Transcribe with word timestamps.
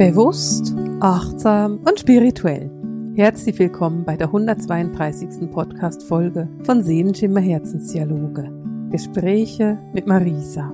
Bewusst, 0.00 0.74
achtsam 1.00 1.78
und 1.86 2.00
spirituell. 2.00 2.70
Herzlich 3.16 3.58
willkommen 3.58 4.06
bei 4.06 4.16
der 4.16 4.28
132. 4.28 5.50
Podcast-Folge 5.50 6.48
von 6.62 6.82
Sehenschimmer 6.82 7.40
Herzensdialoge. 7.40 8.50
Gespräche 8.90 9.78
mit 9.92 10.06
Marisa. 10.06 10.72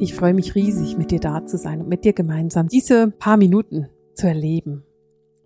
Ich 0.00 0.14
freue 0.14 0.34
mich 0.34 0.56
riesig, 0.56 0.98
mit 0.98 1.12
dir 1.12 1.20
da 1.20 1.46
zu 1.46 1.56
sein 1.56 1.80
und 1.80 1.88
mit 1.88 2.04
dir 2.04 2.12
gemeinsam 2.12 2.66
diese 2.66 3.12
paar 3.12 3.36
Minuten 3.36 3.88
zu 4.14 4.26
erleben. 4.26 4.82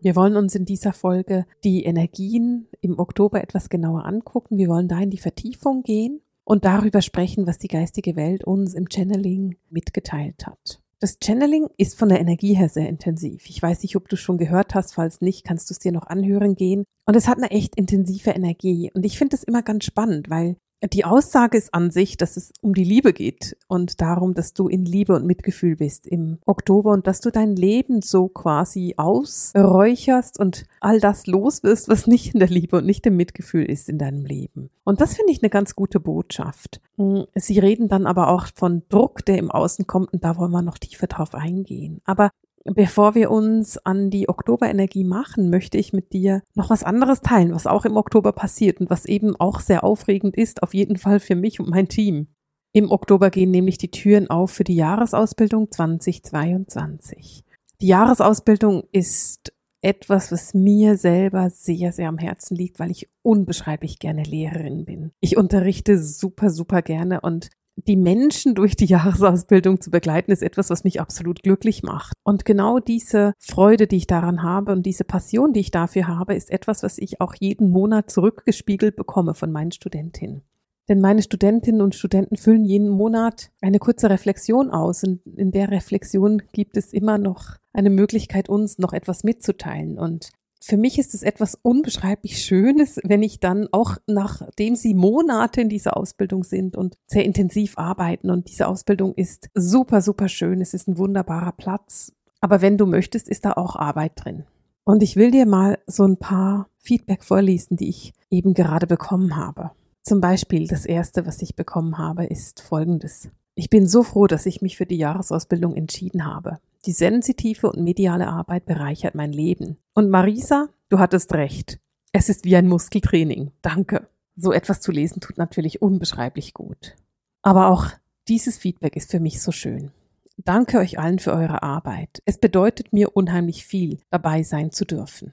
Wir 0.01 0.17
wollen 0.17 0.37
uns 0.39 0.55
in 0.55 0.65
dieser 0.65 0.95
Folge 0.95 1.45
die 1.65 1.85
Energien 1.85 2.69
im 2.81 2.99
Oktober 2.99 3.43
etwas 3.43 3.69
genauer 3.69 4.07
angucken. 4.07 4.57
Wir 4.57 4.69
wollen 4.69 4.89
da 4.89 4.99
in 4.99 5.11
die 5.11 5.19
Vertiefung 5.19 5.83
gehen 5.83 6.23
und 6.43 6.65
darüber 6.65 7.03
sprechen, 7.03 7.47
was 7.47 7.59
die 7.59 7.69
geistige 7.69 8.17
Welt 8.17 8.45
uns 8.45 8.73
im 8.73 8.87
Channeling 8.91 9.59
mitgeteilt 9.69 10.47
hat. 10.47 10.81
Das 11.01 11.19
Channeling 11.23 11.69
ist 11.77 11.97
von 11.97 12.09
der 12.09 12.19
Energie 12.19 12.55
her 12.55 12.69
sehr 12.69 12.89
intensiv. 12.89 13.47
Ich 13.49 13.63
weiß 13.63 13.83
nicht, 13.83 13.95
ob 13.95 14.09
du 14.09 14.17
schon 14.17 14.37
gehört 14.37 14.75
hast. 14.75 14.95
Falls 14.95 15.21
nicht, 15.21 15.45
kannst 15.45 15.71
du 15.71 15.75
es 15.75 15.79
dir 15.79 15.93
noch 15.93 16.09
anhören 16.09 16.57
gehen. 16.57 16.85
Und 17.07 17.15
es 17.15 17.29
hat 17.29 17.39
eine 17.39 17.53
echt 17.53 17.77
intensive 17.77 18.31
Energie. 18.31 18.91
Und 18.93 19.07
ich 19.07 19.17
finde 19.17 19.37
es 19.37 19.45
immer 19.45 19.63
ganz 19.63 19.85
spannend, 19.85 20.29
weil 20.29 20.57
die 20.83 21.05
Aussage 21.05 21.59
ist 21.59 21.75
an 21.75 21.91
sich, 21.91 22.17
dass 22.17 22.37
es 22.37 22.53
um 22.61 22.73
die 22.73 22.85
Liebe 22.85 23.13
geht 23.13 23.57
und 23.67 24.01
darum, 24.01 24.35
dass 24.35 24.55
du 24.55 24.69
in 24.69 24.85
Liebe 24.85 25.15
und 25.15 25.27
Mitgefühl 25.27 25.77
bist 25.77 26.07
im 26.07 26.39
Oktober 26.47 26.93
und 26.93 27.07
dass 27.07 27.21
du 27.21 27.31
dein 27.31 27.57
Leben 27.57 28.01
so 28.01 28.29
quasi 28.29 28.95
ausräucherst 28.97 30.39
und 30.39 30.67
all 30.81 31.01
das 31.01 31.27
loswirst, 31.27 31.89
was 31.89 32.07
nicht 32.07 32.35
in 32.35 32.41
der 32.41 32.49
Liebe 32.49 32.77
und 32.77 32.87
nicht 32.87 33.05
im 33.07 33.17
Mitgefühl 33.17 33.65
ist 33.65 33.89
in 33.89 33.99
deinem 33.99 34.25
Leben. 34.25 34.71
Und 34.85 35.01
das 35.01 35.17
finde 35.17 35.33
ich 35.33 35.43
eine 35.43 35.51
ganz 35.51 35.75
gute 35.75 35.99
Botschaft. 35.99 36.81
Hm, 36.97 37.27
sie 37.35 37.59
reden 37.59 37.89
dann 37.89 38.07
aber 38.07 38.29
auch 38.29 38.47
von 38.55 38.83
Druck, 38.89 39.25
der 39.25 39.39
im 39.39 39.51
Außen 39.51 39.87
kommt 39.87 40.13
und 40.13 40.23
da 40.23 40.37
wollen 40.37 40.53
wir 40.53 40.63
noch 40.63 40.79
tiefer 40.79 41.09
drauf 41.09 41.35
eingehen. 41.35 42.01
Aber 42.05 42.31
Bevor 42.65 43.15
wir 43.15 43.31
uns 43.31 43.79
an 43.79 44.11
die 44.11 44.29
Oktoberenergie 44.29 45.05
machen, 45.05 45.51
möchte 45.51 45.79
ich 45.79 45.93
mit 45.93 46.13
dir 46.13 46.43
noch 46.55 46.71
was 46.71 46.85
anderes 46.85 47.21
teilen, 47.21 47.55
was 47.55 47.67
auch 47.67 47.85
im 47.85 47.97
Oktober 47.97 48.33
passiert 48.33 48.81
und 48.81 48.91
was 48.91 49.07
eben 49.07 49.37
auch 49.37 49.61
sehr 49.61 49.85
aufregend 49.85 50.37
ist, 50.37 50.63
auf 50.63 50.75
jeden 50.75 50.99
Fall 50.99 51.21
für 51.21 51.35
mich 51.35 51.61
und 51.61 51.69
mein 51.71 51.89
Team. 51.89 52.29
Im 52.73 52.91
Oktober 52.91 53.31
gehen 53.31 53.51
nämlich 53.51 53.79
die 53.79 53.91
Türen 53.91 54.29
auf 54.29 54.51
für 54.51 54.65
die 54.65 54.77
Jahresausbildung 54.77 55.71
2022. 55.71 57.45
Die 57.81 57.87
Jahresausbildung 57.87 58.85
ist 58.93 59.53
etwas, 59.81 60.33
was 60.33 60.55
mir 60.55 60.97
selber 60.97 61.51
sehr, 61.51 61.93
sehr 61.93 62.09
am 62.09 62.19
Herzen 62.19 62.57
liegt, 62.57 62.81
weil 62.81 62.91
ich 62.91 63.09
unbeschreiblich 63.23 63.99
gerne 63.99 64.25
Lehrerin 64.25 64.85
bin. 64.85 65.13
Ich 65.21 65.37
unterrichte 65.37 65.99
super, 66.03 66.51
super 66.51 66.83
gerne 66.83 67.21
und 67.21 67.51
die 67.87 67.97
Menschen 67.97 68.55
durch 68.55 68.75
die 68.77 68.87
Jahresausbildung 68.87 69.81
zu 69.81 69.91
begleiten, 69.91 70.33
ist 70.33 70.43
etwas, 70.43 70.71
was 70.71 70.85
mich 70.85 71.01
absolut 71.01 71.43
glücklich 71.43 71.83
macht. 71.83 72.15
Und 72.25 72.45
genau 72.45 72.81
diese 72.81 73.35
Freude, 73.39 73.87
die 73.87 73.97
ich 73.97 74.07
daran 74.07 74.43
habe 74.43 74.73
und 74.73 74.85
diese 74.85 75.05
Passion, 75.05 75.53
die 75.53 75.61
ich 75.61 75.71
dafür 75.71 76.09
habe, 76.09 76.35
ist 76.35 76.51
etwas, 76.51 76.83
was 76.83 76.99
ich 76.99 77.21
auch 77.21 77.35
jeden 77.39 77.71
Monat 77.71 78.11
zurückgespiegelt 78.11 78.97
bekomme 78.97 79.35
von 79.35 79.53
meinen 79.53 79.73
Studentinnen. 79.73 80.43
Denn 80.89 81.01
meine 81.01 81.23
Studentinnen 81.23 81.83
und 81.83 81.95
Studenten 81.95 82.37
füllen 82.37 82.65
jeden 82.65 82.89
Monat 82.89 83.51
eine 83.61 83.79
kurze 83.79 84.09
Reflexion 84.09 84.71
aus. 84.71 85.05
Und 85.05 85.21
in 85.37 85.51
der 85.51 85.71
Reflexion 85.71 86.43
gibt 86.53 86.79
es 86.79 86.95
immer 86.95 87.19
noch 87.19 87.57
eine 87.75 87.91
Möglichkeit, 87.91 88.49
uns 88.49 88.79
noch 88.79 88.95
etwas 88.95 89.23
mitzuteilen. 89.23 89.99
Und 89.99 90.31
für 90.61 90.77
mich 90.77 90.99
ist 90.99 91.15
es 91.15 91.23
etwas 91.23 91.55
unbeschreiblich 91.63 92.43
Schönes, 92.43 93.01
wenn 93.05 93.23
ich 93.23 93.41
dann 93.41 93.69
auch 93.73 93.97
nachdem 94.07 94.75
sie 94.75 94.95
Monate 94.95 95.61
in 95.61 95.69
dieser 95.69 95.97
Ausbildung 95.97 96.45
sind 96.45 96.77
und 96.77 96.97
sehr 97.07 97.25
intensiv 97.25 97.79
arbeiten 97.79 98.31
und 98.31 98.49
diese 98.49 98.67
Ausbildung 98.67 99.15
ist 99.15 99.49
super, 99.55 100.03
super 100.03 100.29
schön. 100.29 100.61
Es 100.61 100.75
ist 100.75 100.89
ein 100.89 100.99
wunderbarer 100.99 101.53
Platz. 101.53 102.13
Aber 102.41 102.61
wenn 102.61 102.79
du 102.79 102.87
möchtest, 102.87 103.29
ist 103.29 103.45
da 103.45 103.53
auch 103.53 103.77
Arbeit 103.77 104.13
drin. 104.17 104.45
Und 104.85 105.03
ich 105.03 105.17
will 105.17 105.31
dir 105.31 105.47
mal 105.47 105.79
so 105.87 106.05
ein 106.05 106.17
paar 106.17 106.69
Feedback 106.79 107.25
vorlesen, 107.25 107.77
die 107.77 107.89
ich 107.89 108.13
eben 108.31 108.55
gerade 108.55 108.87
bekommen 108.87 109.37
habe. 109.37 109.73
Zum 110.03 110.21
Beispiel 110.21 110.67
das 110.67 110.87
erste, 110.87 111.27
was 111.27 111.43
ich 111.43 111.57
bekommen 111.57 111.99
habe, 111.99 112.25
ist 112.25 112.63
folgendes. 112.63 113.29
Ich 113.55 113.69
bin 113.69 113.87
so 113.87 114.03
froh, 114.03 114.27
dass 114.27 114.47
ich 114.47 114.63
mich 114.63 114.77
für 114.77 114.87
die 114.87 114.97
Jahresausbildung 114.97 115.75
entschieden 115.75 116.25
habe. 116.25 116.59
Die 116.87 116.93
sensitive 116.93 117.71
und 117.71 117.83
mediale 117.83 118.29
Arbeit 118.29 118.67
bereichert 118.67 119.15
mein 119.15 119.33
Leben. 119.33 119.79
Und 119.95 120.11
Marisa, 120.11 120.69
du 120.89 120.99
hattest 120.99 121.35
recht. 121.35 121.81
Es 122.13 122.29
ist 122.29 122.45
wie 122.45 122.57
ein 122.57 122.69
Muskeltraining. 122.69 123.51
Danke. 123.63 124.09
So 124.37 124.53
etwas 124.53 124.81
zu 124.81 124.93
lesen 124.93 125.21
tut 125.21 125.39
natürlich 125.39 125.83
unbeschreiblich 125.83 126.55
gut. 126.55 126.95
Aber 127.43 127.69
auch 127.69 127.89
dieses 128.29 128.57
Feedback 128.57 128.97
ist 128.97 129.11
für 129.11 129.21
mich 129.21 129.43
so 129.43 129.53
schön. 129.53 129.91
Danke 130.37 130.79
euch 130.79 130.99
allen 130.99 131.19
für 131.19 131.33
eure 131.33 131.63
Arbeit. 131.63 132.23
Es 132.25 132.39
bedeutet 132.39 132.93
mir 132.93 133.17
unheimlich 133.17 133.65
viel, 133.65 133.99
dabei 134.11 134.45
sein 134.45 134.71
zu 134.71 134.85
dürfen. 134.85 135.33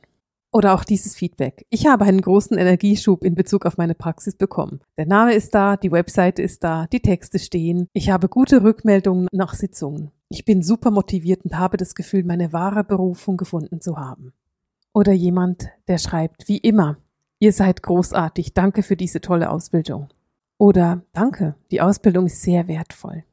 Oder 0.51 0.73
auch 0.73 0.84
dieses 0.84 1.16
Feedback. 1.16 1.66
Ich 1.69 1.85
habe 1.85 2.05
einen 2.05 2.22
großen 2.22 2.57
Energieschub 2.57 3.23
in 3.23 3.35
Bezug 3.35 3.66
auf 3.66 3.78
meine 3.78 3.94
Praxis 3.94 4.35
bekommen. 4.35 4.79
Der 4.97 5.05
Name 5.05 5.34
ist 5.34 5.53
da, 5.53 5.75
die 5.78 5.91
Webseite 5.91 6.41
ist 6.41 6.63
da, 6.63 6.88
die 6.88 7.01
Texte 7.01 7.39
stehen. 7.39 7.88
Ich 7.94 8.09
habe 8.09 8.29
gute 8.29 8.63
Rückmeldungen 8.63 9.28
nach 9.31 9.53
Sitzungen. 9.53 10.11
Ich 10.30 10.44
bin 10.44 10.63
super 10.63 10.91
motiviert 10.91 11.46
und 11.46 11.58
habe 11.58 11.78
das 11.78 11.96
Gefühl, 11.96 12.24
meine 12.24 12.52
wahre 12.52 12.84
Berufung 12.84 13.38
gefunden 13.38 13.81
zu 13.81 13.97
haben. 13.97 14.34
Oder 14.94 15.12
jemand, 15.12 15.69
der 15.88 15.97
schreibt, 15.97 16.47
wie 16.47 16.58
immer, 16.58 16.97
ihr 17.40 17.53
seid 17.53 17.84
großartig, 17.84 18.53
danke 18.53 18.81
für 18.81 18.96
diese 18.96 19.22
tolle 19.22 19.50
Ausbildung. 19.50 20.08
Oder 20.58 21.03
danke, 21.14 21.56
die 21.69 21.81
Ausbildung 21.81 22.25
ist 22.25 22.41
sehr 22.41 22.68
wertvoll. 22.68 23.24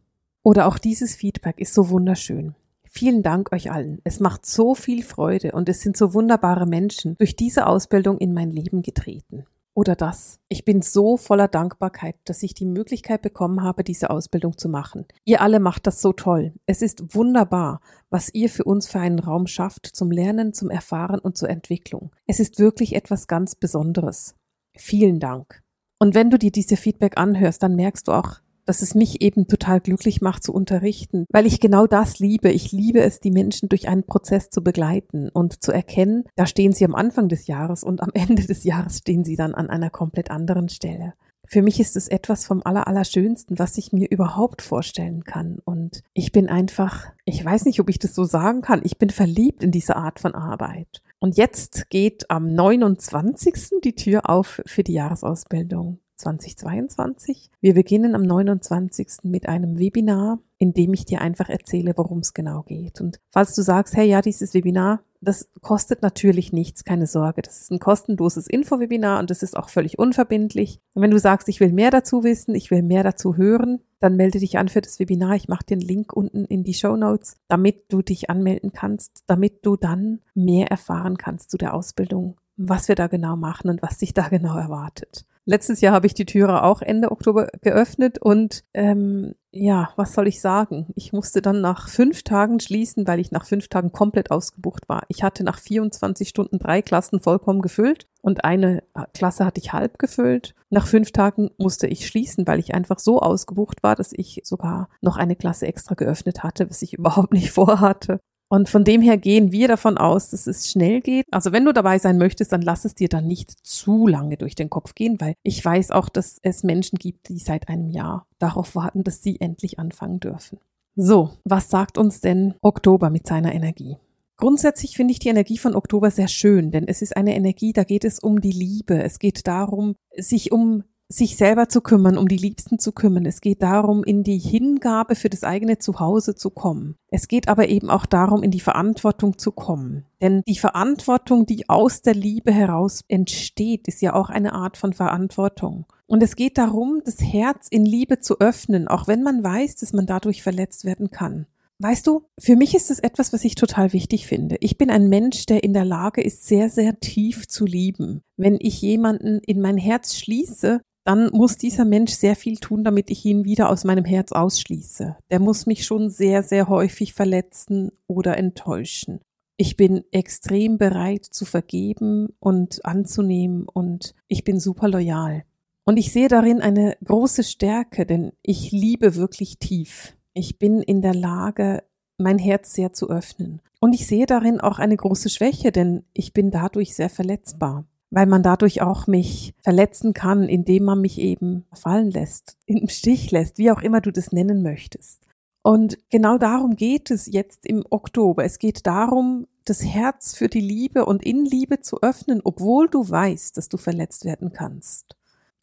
Oder 0.42 0.66
auch 0.66 0.78
dieses 0.78 1.14
Feedback 1.14 1.58
ist 1.60 1.72
so 1.72 1.88
wunderschön. 1.88 2.54
Vielen 2.91 3.22
Dank 3.22 3.52
euch 3.52 3.70
allen. 3.70 4.00
Es 4.04 4.20
macht 4.20 4.44
so 4.44 4.75
viel 4.75 5.02
Freude 5.02 5.52
und 5.52 5.69
es 5.69 5.81
sind 5.81 5.97
so 5.97 6.12
wunderbare 6.12 6.66
Menschen 6.66 7.16
durch 7.16 7.36
diese 7.36 7.66
Ausbildung 7.66 8.19
in 8.19 8.34
mein 8.34 8.50
Leben 8.50 8.82
getreten. 8.82 9.44
Oder 9.74 9.96
das. 9.96 10.38
Ich 10.48 10.66
bin 10.66 10.82
so 10.82 11.16
voller 11.16 11.48
Dankbarkeit, 11.48 12.16
dass 12.24 12.42
ich 12.42 12.52
die 12.52 12.66
Möglichkeit 12.66 13.22
bekommen 13.22 13.62
habe, 13.62 13.84
diese 13.84 14.10
Ausbildung 14.10 14.58
zu 14.58 14.68
machen. 14.68 15.06
Ihr 15.24 15.40
alle 15.40 15.60
macht 15.60 15.86
das 15.86 16.02
so 16.02 16.12
toll. 16.12 16.52
Es 16.66 16.82
ist 16.82 17.14
wunderbar, 17.14 17.80
was 18.10 18.34
ihr 18.34 18.50
für 18.50 18.64
uns 18.64 18.86
für 18.86 19.00
einen 19.00 19.18
Raum 19.18 19.46
schafft 19.46 19.86
zum 19.86 20.10
Lernen, 20.10 20.52
zum 20.52 20.68
Erfahren 20.68 21.20
und 21.20 21.38
zur 21.38 21.48
Entwicklung. 21.48 22.10
Es 22.26 22.38
ist 22.38 22.58
wirklich 22.58 22.94
etwas 22.94 23.28
ganz 23.28 23.54
Besonderes. 23.54 24.34
Vielen 24.76 25.20
Dank. 25.20 25.62
Und 25.98 26.14
wenn 26.14 26.28
du 26.28 26.38
dir 26.38 26.50
diese 26.50 26.76
Feedback 26.76 27.16
anhörst, 27.16 27.62
dann 27.62 27.74
merkst 27.74 28.08
du 28.08 28.12
auch, 28.12 28.41
dass 28.64 28.82
es 28.82 28.94
mich 28.94 29.22
eben 29.22 29.46
total 29.46 29.80
glücklich 29.80 30.20
macht 30.20 30.42
zu 30.42 30.52
unterrichten, 30.52 31.26
weil 31.30 31.46
ich 31.46 31.60
genau 31.60 31.86
das 31.86 32.18
liebe. 32.18 32.50
Ich 32.50 32.72
liebe 32.72 33.00
es, 33.00 33.20
die 33.20 33.30
Menschen 33.30 33.68
durch 33.68 33.88
einen 33.88 34.04
Prozess 34.04 34.50
zu 34.50 34.62
begleiten 34.62 35.28
und 35.28 35.62
zu 35.62 35.72
erkennen, 35.72 36.24
da 36.36 36.46
stehen 36.46 36.72
sie 36.72 36.84
am 36.84 36.94
Anfang 36.94 37.28
des 37.28 37.46
Jahres 37.46 37.84
und 37.84 38.02
am 38.02 38.10
Ende 38.14 38.46
des 38.46 38.64
Jahres 38.64 38.98
stehen 38.98 39.24
sie 39.24 39.36
dann 39.36 39.54
an 39.54 39.70
einer 39.70 39.90
komplett 39.90 40.30
anderen 40.30 40.68
Stelle. 40.68 41.14
Für 41.52 41.60
mich 41.60 41.80
ist 41.80 41.96
es 41.96 42.08
etwas 42.08 42.46
vom 42.46 42.62
Allerallerschönsten, 42.64 43.58
was 43.58 43.76
ich 43.76 43.92
mir 43.92 44.10
überhaupt 44.10 44.62
vorstellen 44.62 45.24
kann. 45.24 45.58
Und 45.64 46.02
ich 46.14 46.32
bin 46.32 46.48
einfach, 46.48 47.08
ich 47.26 47.44
weiß 47.44 47.66
nicht, 47.66 47.80
ob 47.80 47.90
ich 47.90 47.98
das 47.98 48.14
so 48.14 48.24
sagen 48.24 48.62
kann, 48.62 48.80
ich 48.84 48.96
bin 48.96 49.10
verliebt 49.10 49.62
in 49.62 49.70
diese 49.70 49.96
Art 49.96 50.18
von 50.18 50.34
Arbeit. 50.34 51.02
Und 51.18 51.36
jetzt 51.36 51.90
geht 51.90 52.30
am 52.30 52.54
29. 52.54 53.80
die 53.84 53.94
Tür 53.94 54.30
auf 54.30 54.62
für 54.64 54.82
die 54.82 54.94
Jahresausbildung. 54.94 55.98
2022. 56.22 57.50
Wir 57.60 57.74
beginnen 57.74 58.14
am 58.14 58.22
29. 58.22 59.24
mit 59.24 59.48
einem 59.48 59.78
Webinar, 59.78 60.38
in 60.58 60.72
dem 60.72 60.94
ich 60.94 61.04
dir 61.04 61.20
einfach 61.20 61.48
erzähle, 61.48 61.92
worum 61.96 62.20
es 62.20 62.34
genau 62.34 62.62
geht. 62.62 63.00
Und 63.00 63.20
falls 63.30 63.54
du 63.54 63.62
sagst, 63.62 63.96
hey, 63.96 64.08
ja, 64.08 64.22
dieses 64.22 64.54
Webinar, 64.54 65.02
das 65.20 65.48
kostet 65.60 66.02
natürlich 66.02 66.52
nichts, 66.52 66.84
keine 66.84 67.06
Sorge. 67.06 67.42
Das 67.42 67.60
ist 67.60 67.70
ein 67.70 67.78
kostenloses 67.78 68.48
Infowebinar 68.48 69.20
und 69.20 69.30
das 69.30 69.42
ist 69.42 69.56
auch 69.56 69.68
völlig 69.68 69.98
unverbindlich. 69.98 70.80
Und 70.94 71.02
wenn 71.02 71.12
du 71.12 71.18
sagst, 71.18 71.48
ich 71.48 71.60
will 71.60 71.72
mehr 71.72 71.90
dazu 71.90 72.24
wissen, 72.24 72.56
ich 72.56 72.70
will 72.70 72.82
mehr 72.82 73.04
dazu 73.04 73.36
hören, 73.36 73.80
dann 74.00 74.16
melde 74.16 74.40
dich 74.40 74.58
an 74.58 74.68
für 74.68 74.80
das 74.80 74.98
Webinar. 74.98 75.36
Ich 75.36 75.48
mache 75.48 75.64
den 75.64 75.80
Link 75.80 76.12
unten 76.12 76.44
in 76.44 76.64
die 76.64 76.75
Show 76.75 76.96
Notes, 76.96 77.36
damit 77.46 77.84
du 77.92 78.02
dich 78.02 78.30
anmelden 78.30 78.72
kannst, 78.72 79.22
damit 79.28 79.64
du 79.64 79.76
dann 79.76 80.20
mehr 80.34 80.68
erfahren 80.68 81.16
kannst 81.16 81.52
zu 81.52 81.56
der 81.56 81.72
Ausbildung, 81.72 82.36
was 82.56 82.88
wir 82.88 82.96
da 82.96 83.06
genau 83.06 83.36
machen 83.36 83.70
und 83.70 83.80
was 83.80 83.98
dich 83.98 84.14
da 84.14 84.28
genau 84.28 84.58
erwartet. 84.58 85.25
Letztes 85.44 85.80
Jahr 85.80 85.92
habe 85.92 86.06
ich 86.06 86.14
die 86.14 86.26
Türe 86.26 86.62
auch 86.62 86.82
Ende 86.82 87.10
Oktober 87.10 87.48
geöffnet 87.62 88.18
und 88.18 88.62
ähm, 88.74 89.34
ja, 89.50 89.90
was 89.96 90.14
soll 90.14 90.28
ich 90.28 90.40
sagen? 90.40 90.86
Ich 90.94 91.12
musste 91.12 91.42
dann 91.42 91.60
nach 91.60 91.88
fünf 91.88 92.22
Tagen 92.22 92.60
schließen, 92.60 93.06
weil 93.08 93.18
ich 93.18 93.32
nach 93.32 93.44
fünf 93.44 93.68
Tagen 93.68 93.90
komplett 93.90 94.30
ausgebucht 94.30 94.88
war. 94.88 95.02
Ich 95.08 95.22
hatte 95.22 95.42
nach 95.42 95.58
24 95.58 96.28
Stunden 96.28 96.58
drei 96.58 96.80
Klassen 96.80 97.20
vollkommen 97.20 97.60
gefüllt 97.60 98.06
und 98.22 98.44
eine 98.44 98.82
äh, 98.94 99.04
Klasse 99.12 99.44
hatte 99.44 99.60
ich 99.60 99.72
halb 99.72 99.98
gefüllt. 99.98 100.54
Nach 100.70 100.86
fünf 100.86 101.10
Tagen 101.10 101.50
musste 101.58 101.88
ich 101.88 102.06
schließen, 102.06 102.46
weil 102.46 102.60
ich 102.60 102.72
einfach 102.72 103.00
so 103.00 103.18
ausgebucht 103.18 103.82
war, 103.82 103.96
dass 103.96 104.12
ich 104.12 104.40
sogar 104.44 104.88
noch 105.00 105.16
eine 105.16 105.34
Klasse 105.34 105.66
extra 105.66 105.96
geöffnet 105.96 106.44
hatte, 106.44 106.70
was 106.70 106.82
ich 106.82 106.94
überhaupt 106.98 107.32
nicht 107.32 107.50
vorhatte. 107.50 108.20
Und 108.52 108.69
von 108.69 108.84
dem 108.84 109.00
her 109.00 109.16
gehen 109.16 109.50
wir 109.50 109.66
davon 109.66 109.96
aus, 109.96 110.28
dass 110.28 110.46
es 110.46 110.70
schnell 110.70 111.00
geht. 111.00 111.25
Also 111.31 111.52
wenn 111.52 111.64
du 111.64 111.72
dabei 111.72 111.99
sein 111.99 112.19
möchtest, 112.19 112.52
dann 112.52 112.60
lass 112.60 112.84
es 112.84 112.94
dir 112.94 113.08
dann 113.08 113.26
nicht 113.26 113.50
zu 113.50 114.06
lange 114.06 114.37
durch 114.37 114.54
den 114.54 114.69
Kopf 114.69 114.94
gehen, 114.94 115.19
weil 115.22 115.37
ich 115.43 115.64
weiß 115.64 115.90
auch, 115.90 116.10
dass 116.10 116.38
es 116.43 116.62
Menschen 116.62 116.99
gibt, 116.99 117.31
die 117.31 117.38
seit 117.38 117.70
einem 117.70 117.88
Jahr 117.88 118.26
darauf 118.38 118.75
warten, 118.75 119.04
dass 119.04 119.22
sie 119.22 119.40
endlich 119.40 119.78
anfangen 119.78 120.20
dürfen. 120.20 120.58
So, 120.96 121.31
was 121.44 121.70
sagt 121.70 121.96
uns 121.96 122.20
denn 122.20 122.52
Oktober 122.60 123.08
mit 123.08 123.26
seiner 123.26 123.54
Energie? 123.54 123.96
Grundsätzlich 124.37 124.96
finde 124.96 125.12
ich 125.12 125.19
die 125.19 125.31
Energie 125.31 125.56
von 125.56 125.75
Oktober 125.75 126.10
sehr 126.10 126.28
schön, 126.28 126.72
denn 126.72 126.87
es 126.87 127.00
ist 127.00 127.16
eine 127.16 127.34
Energie, 127.34 127.72
da 127.72 127.84
geht 127.84 128.04
es 128.04 128.19
um 128.19 128.43
die 128.43 128.52
Liebe. 128.52 129.02
Es 129.02 129.19
geht 129.19 129.46
darum, 129.46 129.94
sich 130.14 130.52
um 130.52 130.84
sich 131.12 131.37
selber 131.37 131.69
zu 131.69 131.81
kümmern, 131.81 132.17
um 132.17 132.26
die 132.26 132.37
Liebsten 132.37 132.79
zu 132.79 132.93
kümmern. 132.93 133.26
Es 133.26 133.41
geht 133.41 133.62
darum, 133.62 134.03
in 134.03 134.25
die 134.25 134.38
Hingabe 134.38 135.14
für 135.14 135.29
das 135.29 135.44
eigene 135.44 135.79
Zuhause 135.79 136.35
zu 136.35 136.50
kommen. 136.50 136.97
Es 137.09 137.29
geht 137.29 137.49
aber 137.49 137.69
eben 137.69 137.91
auch 137.91 138.06
darum, 138.06 138.43
in 138.43 138.50
die 138.50 138.61
Verantwortung 138.61 139.38
zu 139.38 139.53
kommen. 139.53 140.06
Denn 140.20 140.43
die 140.49 140.59
Verantwortung, 140.59 141.47
die 141.47 141.69
aus 141.69 142.03
der 142.03 142.14
Liebe 142.14 142.53
heraus 142.53 143.03
entsteht, 143.09 143.88
ist 143.88 144.00
ja 144.00 144.14
auch 144.14 144.31
eine 144.31 144.55
Art 144.55 144.76
von 144.76 144.93
Verantwortung. 144.93 145.87
Und 146.06 146.23
es 146.23 146.37
geht 146.37 146.59
darum, 146.59 147.00
das 147.05 147.20
Herz 147.20 147.69
in 147.70 147.85
Liebe 147.85 148.19
zu 148.19 148.41
öffnen, 148.41 148.88
auch 148.88 149.06
wenn 149.09 149.23
man 149.23 149.44
weiß, 149.44 149.76
dass 149.76 149.93
man 149.93 150.06
dadurch 150.06 150.43
verletzt 150.43 150.85
werden 150.85 151.11
kann. 151.11 151.47
Weißt 151.79 152.06
du, 152.06 152.26
für 152.38 152.55
mich 152.55 152.76
ist 152.76 152.93
es 152.93 153.00
etwas, 153.00 153.32
was 153.32 153.44
ich 153.44 153.56
total 153.56 153.93
wichtig 153.93 154.26
finde. 154.29 154.56
Ich 154.61 154.79
bin 154.79 154.88
ein 154.88 155.09
Mensch, 155.09 155.47
der 155.47 155.64
in 155.64 155.73
der 155.73 155.85
Lage 155.85 156.23
ist, 156.23 156.47
sehr, 156.47 156.69
sehr 156.69 157.00
tief 157.00 157.49
zu 157.49 157.64
lieben. 157.64 158.20
Wenn 158.37 158.56
ich 158.61 158.81
jemanden 158.81 159.41
in 159.41 159.61
mein 159.61 159.79
Herz 159.79 160.14
schließe, 160.17 160.81
dann 161.04 161.31
muss 161.32 161.56
dieser 161.56 161.84
Mensch 161.84 162.12
sehr 162.12 162.37
viel 162.37 162.58
tun, 162.58 162.84
damit 162.84 163.10
ich 163.10 163.25
ihn 163.25 163.44
wieder 163.44 163.70
aus 163.70 163.84
meinem 163.84 164.04
Herz 164.04 164.32
ausschließe. 164.32 165.16
Der 165.31 165.40
muss 165.40 165.66
mich 165.66 165.84
schon 165.84 166.10
sehr, 166.10 166.43
sehr 166.43 166.69
häufig 166.69 167.12
verletzen 167.12 167.90
oder 168.06 168.37
enttäuschen. 168.37 169.20
Ich 169.56 169.76
bin 169.76 170.04
extrem 170.12 170.78
bereit 170.78 171.25
zu 171.25 171.44
vergeben 171.44 172.28
und 172.40 172.84
anzunehmen 172.84 173.64
und 173.69 174.14
ich 174.28 174.44
bin 174.44 174.60
super 174.60 174.88
loyal. 174.88 175.44
Und 175.84 175.96
ich 175.96 176.12
sehe 176.12 176.28
darin 176.28 176.60
eine 176.60 176.96
große 177.04 177.43
Stärke, 177.43 178.06
denn 178.06 178.32
ich 178.43 178.70
liebe 178.70 179.16
wirklich 179.16 179.58
tief. 179.58 180.16
Ich 180.32 180.58
bin 180.58 180.81
in 180.81 181.02
der 181.02 181.14
Lage, 181.14 181.82
mein 182.19 182.38
Herz 182.38 182.72
sehr 182.75 182.93
zu 182.93 183.10
öffnen. 183.10 183.60
Und 183.81 183.94
ich 183.94 184.06
sehe 184.06 184.26
darin 184.26 184.60
auch 184.60 184.78
eine 184.78 184.96
große 184.96 185.28
Schwäche, 185.28 185.72
denn 185.72 186.04
ich 186.12 186.32
bin 186.32 186.52
dadurch 186.52 186.94
sehr 186.94 187.10
verletzbar 187.10 187.84
weil 188.12 188.26
man 188.26 188.43
dadurch 188.43 188.82
auch 188.82 189.06
mich 189.06 189.55
verletzen 189.62 190.12
kann, 190.12 190.44
indem 190.44 190.85
man 190.85 191.00
mich 191.00 191.19
eben 191.19 191.64
fallen 191.73 192.11
lässt, 192.11 192.59
im 192.67 192.88
Stich 192.88 193.31
lässt, 193.32 193.59
wie 193.59 193.73
auch 193.73 193.81
immer 193.81 194.00
du 194.00 194.12
das 194.12 194.31
nennen 194.31 194.62
möchtest. 194.62 195.26
Und 195.62 195.99
genau 196.11 196.38
darum 196.38 196.76
geht 196.76 197.11
es 197.11 197.26
jetzt 197.26 197.64
im 197.64 197.85
Oktober. 197.88 198.44
Es 198.44 198.59
geht 198.59 198.87
darum, 198.87 199.47
das 199.64 199.85
Herz 199.85 200.35
für 200.35 200.49
die 200.49 200.61
Liebe 200.61 201.06
und 201.06 201.25
in 201.25 201.44
Liebe 201.44 201.81
zu 201.81 202.03
öffnen, 202.03 202.41
obwohl 202.44 202.88
du 202.88 203.09
weißt, 203.09 203.56
dass 203.56 203.69
du 203.69 203.76
verletzt 203.79 204.25
werden 204.25 204.53
kannst. 204.53 205.17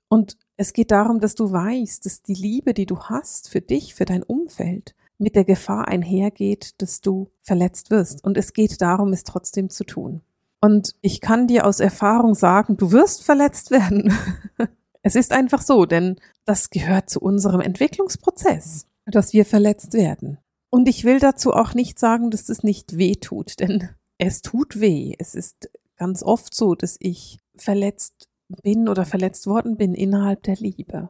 Und 0.07 0.38
es 0.57 0.74
geht 0.74 0.92
darum, 0.92 1.19
dass 1.19 1.36
du 1.36 1.51
weißt, 1.51 2.06
dass 2.06 2.24
die 2.24 2.34
Liebe, 2.34 2.74
die 2.74 2.86
du 2.86 2.98
hast 3.00 3.50
für 3.50 3.62
dich, 3.62 3.94
für 3.94 4.06
dein 4.06 4.24
Umfeld, 4.24 4.96
mit 5.19 5.36
der 5.36 5.44
Gefahr 5.44 5.88
einhergeht, 5.88 6.81
dass 6.81 7.01
du 7.01 7.30
verletzt 7.42 7.92
wirst. 7.92 8.24
Und 8.24 8.38
es 8.38 8.54
geht 8.54 8.81
darum, 8.81 9.13
es 9.13 9.24
trotzdem 9.24 9.69
zu 9.69 9.84
tun. 9.84 10.22
Und 10.61 10.95
ich 11.01 11.21
kann 11.21 11.47
dir 11.47 11.65
aus 11.65 11.79
Erfahrung 11.79 12.35
sagen, 12.35 12.77
du 12.77 12.91
wirst 12.91 13.23
verletzt 13.23 13.71
werden. 13.71 14.13
es 15.01 15.15
ist 15.15 15.31
einfach 15.31 15.61
so, 15.61 15.85
denn 15.85 16.17
das 16.45 16.69
gehört 16.69 17.09
zu 17.09 17.21
unserem 17.21 17.61
Entwicklungsprozess, 17.61 18.85
dass 19.06 19.33
wir 19.33 19.45
verletzt 19.45 19.94
werden. 19.94 20.38
Und 20.69 20.88
ich 20.88 21.03
will 21.03 21.19
dazu 21.19 21.53
auch 21.53 21.73
nicht 21.73 21.97
sagen, 21.97 22.29
dass 22.29 22.50
es 22.50 22.63
nicht 22.63 22.97
weh 22.97 23.15
tut, 23.15 23.59
denn 23.59 23.89
es 24.17 24.41
tut 24.41 24.79
weh. 24.79 25.15
Es 25.17 25.33
ist 25.33 25.69
ganz 25.95 26.23
oft 26.23 26.53
so, 26.53 26.75
dass 26.75 26.97
ich 27.00 27.39
verletzt 27.55 28.27
bin 28.63 28.88
oder 28.89 29.05
verletzt 29.05 29.47
worden 29.47 29.77
bin 29.77 29.94
innerhalb 29.94 30.44
der 30.44 30.55
Liebe. 30.55 31.09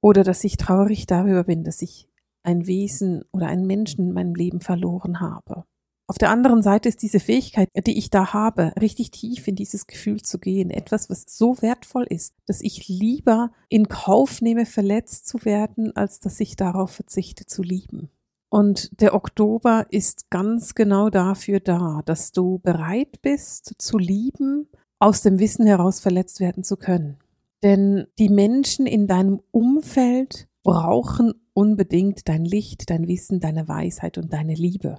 Oder 0.00 0.24
dass 0.24 0.44
ich 0.44 0.56
traurig 0.56 1.06
darüber 1.06 1.44
bin, 1.44 1.64
dass 1.64 1.82
ich 1.82 2.08
ein 2.42 2.66
Wesen 2.66 3.24
oder 3.32 3.46
einen 3.46 3.66
Menschen 3.66 4.08
in 4.08 4.12
meinem 4.12 4.34
Leben 4.34 4.60
verloren 4.60 5.20
habe. 5.20 5.64
Auf 6.10 6.18
der 6.18 6.30
anderen 6.30 6.60
Seite 6.60 6.88
ist 6.88 7.02
diese 7.02 7.20
Fähigkeit, 7.20 7.68
die 7.86 7.96
ich 7.96 8.10
da 8.10 8.32
habe, 8.32 8.72
richtig 8.80 9.12
tief 9.12 9.46
in 9.46 9.54
dieses 9.54 9.86
Gefühl 9.86 10.22
zu 10.22 10.40
gehen, 10.40 10.70
etwas, 10.70 11.08
was 11.08 11.24
so 11.28 11.62
wertvoll 11.62 12.02
ist, 12.02 12.34
dass 12.46 12.62
ich 12.62 12.88
lieber 12.88 13.52
in 13.68 13.86
Kauf 13.86 14.42
nehme, 14.42 14.66
verletzt 14.66 15.28
zu 15.28 15.44
werden, 15.44 15.94
als 15.94 16.18
dass 16.18 16.40
ich 16.40 16.56
darauf 16.56 16.90
verzichte 16.90 17.46
zu 17.46 17.62
lieben. 17.62 18.10
Und 18.48 19.00
der 19.00 19.14
Oktober 19.14 19.86
ist 19.90 20.30
ganz 20.30 20.74
genau 20.74 21.10
dafür 21.10 21.60
da, 21.60 22.02
dass 22.04 22.32
du 22.32 22.58
bereit 22.58 23.22
bist 23.22 23.76
zu 23.78 23.96
lieben, 23.96 24.66
aus 24.98 25.22
dem 25.22 25.38
Wissen 25.38 25.64
heraus 25.64 26.00
verletzt 26.00 26.40
werden 26.40 26.64
zu 26.64 26.76
können. 26.76 27.18
Denn 27.62 28.08
die 28.18 28.30
Menschen 28.30 28.86
in 28.86 29.06
deinem 29.06 29.42
Umfeld 29.52 30.48
brauchen 30.64 31.34
unbedingt 31.54 32.28
dein 32.28 32.44
Licht, 32.44 32.90
dein 32.90 33.06
Wissen, 33.06 33.38
deine 33.38 33.68
Weisheit 33.68 34.18
und 34.18 34.32
deine 34.32 34.54
Liebe. 34.54 34.98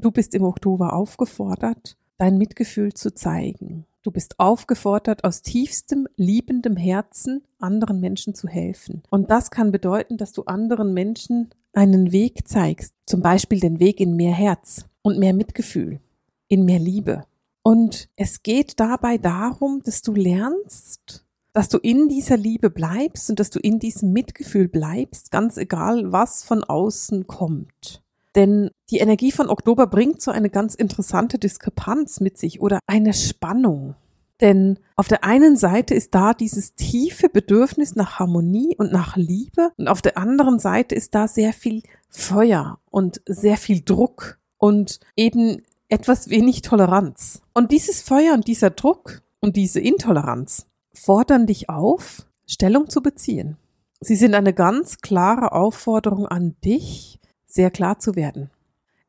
Du 0.00 0.10
bist 0.10 0.34
im 0.34 0.44
Oktober 0.44 0.92
aufgefordert, 0.92 1.96
dein 2.18 2.38
Mitgefühl 2.38 2.92
zu 2.94 3.14
zeigen. 3.14 3.84
Du 4.02 4.12
bist 4.12 4.38
aufgefordert, 4.38 5.24
aus 5.24 5.42
tiefstem, 5.42 6.06
liebendem 6.16 6.76
Herzen 6.76 7.42
anderen 7.58 8.00
Menschen 8.00 8.34
zu 8.34 8.46
helfen. 8.48 9.02
Und 9.10 9.30
das 9.30 9.50
kann 9.50 9.72
bedeuten, 9.72 10.16
dass 10.16 10.32
du 10.32 10.44
anderen 10.44 10.94
Menschen 10.94 11.50
einen 11.72 12.12
Weg 12.12 12.46
zeigst, 12.46 12.94
zum 13.06 13.22
Beispiel 13.22 13.60
den 13.60 13.80
Weg 13.80 14.00
in 14.00 14.14
mehr 14.14 14.32
Herz 14.32 14.84
und 15.02 15.18
mehr 15.18 15.34
Mitgefühl, 15.34 16.00
in 16.46 16.64
mehr 16.64 16.78
Liebe. 16.78 17.24
Und 17.62 18.08
es 18.16 18.42
geht 18.42 18.80
dabei 18.80 19.18
darum, 19.18 19.82
dass 19.84 20.02
du 20.02 20.14
lernst, 20.14 21.24
dass 21.52 21.68
du 21.68 21.78
in 21.78 22.08
dieser 22.08 22.36
Liebe 22.36 22.70
bleibst 22.70 23.30
und 23.30 23.40
dass 23.40 23.50
du 23.50 23.58
in 23.58 23.78
diesem 23.78 24.12
Mitgefühl 24.12 24.68
bleibst, 24.68 25.30
ganz 25.30 25.56
egal, 25.56 26.12
was 26.12 26.44
von 26.44 26.62
außen 26.62 27.26
kommt. 27.26 28.02
Denn 28.38 28.70
die 28.90 28.98
Energie 28.98 29.32
von 29.32 29.48
Oktober 29.48 29.88
bringt 29.88 30.22
so 30.22 30.30
eine 30.30 30.48
ganz 30.48 30.76
interessante 30.76 31.40
Diskrepanz 31.40 32.20
mit 32.20 32.38
sich 32.38 32.60
oder 32.60 32.78
eine 32.86 33.12
Spannung. 33.12 33.96
Denn 34.40 34.78
auf 34.94 35.08
der 35.08 35.24
einen 35.24 35.56
Seite 35.56 35.96
ist 35.96 36.14
da 36.14 36.34
dieses 36.34 36.76
tiefe 36.76 37.28
Bedürfnis 37.28 37.96
nach 37.96 38.20
Harmonie 38.20 38.76
und 38.78 38.92
nach 38.92 39.16
Liebe 39.16 39.72
und 39.76 39.88
auf 39.88 40.02
der 40.02 40.16
anderen 40.16 40.60
Seite 40.60 40.94
ist 40.94 41.16
da 41.16 41.26
sehr 41.26 41.52
viel 41.52 41.82
Feuer 42.10 42.78
und 42.88 43.20
sehr 43.26 43.56
viel 43.56 43.82
Druck 43.84 44.38
und 44.56 45.00
eben 45.16 45.62
etwas 45.88 46.30
wenig 46.30 46.62
Toleranz. 46.62 47.42
Und 47.54 47.72
dieses 47.72 48.02
Feuer 48.02 48.34
und 48.34 48.46
dieser 48.46 48.70
Druck 48.70 49.22
und 49.40 49.56
diese 49.56 49.80
Intoleranz 49.80 50.68
fordern 50.94 51.48
dich 51.48 51.68
auf, 51.68 52.24
Stellung 52.46 52.88
zu 52.88 53.02
beziehen. 53.02 53.56
Sie 53.98 54.14
sind 54.14 54.36
eine 54.36 54.54
ganz 54.54 54.98
klare 54.98 55.50
Aufforderung 55.50 56.28
an 56.28 56.54
dich, 56.64 57.18
sehr 57.48 57.72
klar 57.72 57.98
zu 57.98 58.14
werden. 58.14 58.50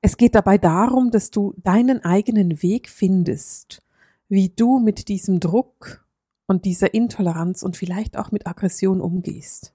Es 0.02 0.18
geht 0.18 0.34
dabei 0.34 0.58
darum, 0.58 1.12
dass 1.12 1.30
du 1.30 1.54
deinen 1.58 2.04
eigenen 2.04 2.64
Weg 2.64 2.90
findest, 2.90 3.84
wie 4.30 4.50
du 4.50 4.80
mit 4.80 5.10
diesem 5.10 5.40
Druck 5.40 6.06
und 6.48 6.66
dieser 6.66 6.94
Intoleranz 6.94 7.62
und 7.62 7.78
vielleicht 7.78 8.18
auch 8.18 8.32
mit 8.32 8.48
Aggression 8.48 9.02
umgehst. 9.02 9.74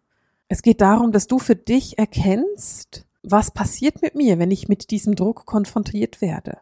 Es 0.49 0.63
geht 0.63 0.81
darum, 0.81 1.13
dass 1.13 1.27
du 1.27 1.39
für 1.39 1.57
dich 1.57 1.99
erkennst, 1.99 3.07
was 3.23 3.51
passiert 3.51 4.03
mit 4.03 4.15
mir, 4.15 4.39
wenn 4.39 4.51
ich 4.51 4.69
mit 4.69 4.91
diesem 4.91 5.15
Druck 5.15 5.47
konfrontiert 5.47 6.21
werde. 6.21 6.59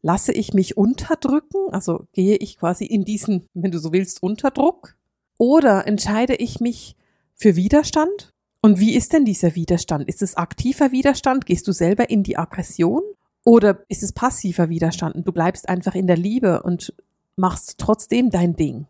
Lasse 0.00 0.32
ich 0.32 0.54
mich 0.54 0.76
unterdrücken, 0.76 1.72
also 1.72 2.06
gehe 2.12 2.36
ich 2.36 2.58
quasi 2.58 2.84
in 2.84 3.04
diesen, 3.04 3.46
wenn 3.54 3.70
du 3.70 3.78
so 3.78 3.92
willst, 3.92 4.22
Unterdruck? 4.22 4.96
Oder 5.38 5.86
entscheide 5.86 6.34
ich 6.34 6.60
mich 6.60 6.96
für 7.34 7.56
Widerstand 7.56 8.32
und 8.60 8.80
wie 8.80 8.94
ist 8.94 9.12
denn 9.12 9.24
dieser 9.24 9.54
Widerstand? 9.54 10.08
Ist 10.08 10.22
es 10.22 10.36
aktiver 10.36 10.90
Widerstand? 10.90 11.46
Gehst 11.46 11.68
du 11.68 11.72
selber 11.72 12.10
in 12.10 12.22
die 12.22 12.36
Aggression? 12.36 13.02
Oder 13.44 13.84
ist 13.88 14.02
es 14.02 14.12
passiver 14.12 14.68
Widerstand 14.68 15.14
und 15.14 15.26
du 15.26 15.32
bleibst 15.32 15.68
einfach 15.68 15.94
in 15.94 16.06
der 16.06 16.16
Liebe 16.16 16.62
und 16.62 16.92
machst 17.36 17.76
trotzdem 17.78 18.30
dein 18.30 18.56
Ding? 18.56 18.86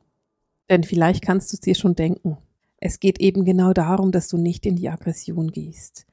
Denn 0.71 0.85
vielleicht 0.85 1.23
kannst 1.23 1.53
du 1.53 1.57
es 1.57 1.61
dir 1.61 1.75
schon 1.75 1.95
denken. 1.95 2.39
Es 2.79 2.99
geht 2.99 3.21
eben 3.21 3.45
genau 3.45 3.73
darum, 3.73 4.11
dass 4.11 4.29
du 4.29 4.39
nicht 4.39 4.65
in 4.65 4.77
die 4.77 4.89
Aggression 4.89 5.53
gehst. 5.53 6.07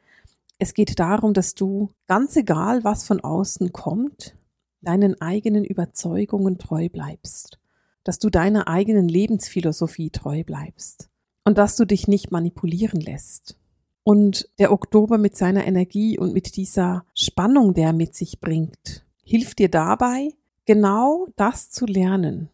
Es 0.60 0.74
geht 0.74 1.00
darum, 1.00 1.34
dass 1.34 1.56
du, 1.56 1.92
ganz 2.08 2.36
egal 2.36 2.84
was 2.84 3.06
von 3.06 3.22
außen 3.22 3.72
kommt, 3.72 4.36
deinen 4.82 5.20
eigenen 5.22 5.64
Überzeugungen 5.64 6.58
treu 6.58 6.90
bleibst. 6.90 7.60
Dass 8.04 8.20
du 8.20 8.30
deiner 8.30 8.68
eigenen 8.68 9.08
Lebensphilosophie 9.08 10.12
treu 10.12 10.44
bleibst 10.44 11.10
und 11.46 11.58
dass 11.58 11.78
du 11.78 11.86
dich 11.86 12.08
nicht 12.08 12.32
manipulieren 12.32 13.00
lässt. 13.00 13.58
Und 14.04 14.50
der 14.60 14.72
Oktober 14.72 15.18
mit 15.18 15.36
seiner 15.36 15.66
Energie 15.66 16.20
und 16.20 16.34
mit 16.34 16.58
dieser 16.58 17.06
Spannung, 17.14 17.74
der 17.74 17.88
er 17.88 17.94
mit 17.94 18.14
sich 18.14 18.40
bringt, 18.40 19.06
hilft 19.24 19.60
dir 19.60 19.70
dabei, 19.70 20.30
genau 20.66 21.28
das 21.36 21.72
zu 21.72 21.86
lernen. 21.86 22.50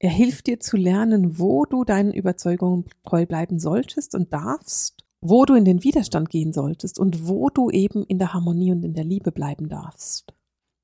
Er 0.00 0.10
hilft 0.10 0.46
dir 0.46 0.60
zu 0.60 0.76
lernen, 0.76 1.38
wo 1.38 1.64
du 1.64 1.84
deinen 1.84 2.12
Überzeugungen 2.12 2.84
treu 3.04 3.26
bleiben 3.26 3.58
solltest 3.58 4.14
und 4.14 4.32
darfst, 4.32 5.04
wo 5.20 5.44
du 5.44 5.54
in 5.54 5.64
den 5.64 5.82
Widerstand 5.82 6.30
gehen 6.30 6.52
solltest 6.52 6.98
und 6.98 7.28
wo 7.28 7.50
du 7.50 7.70
eben 7.70 8.04
in 8.04 8.18
der 8.18 8.32
Harmonie 8.32 8.72
und 8.72 8.84
in 8.84 8.94
der 8.94 9.04
Liebe 9.04 9.32
bleiben 9.32 9.68
darfst. 9.68 10.32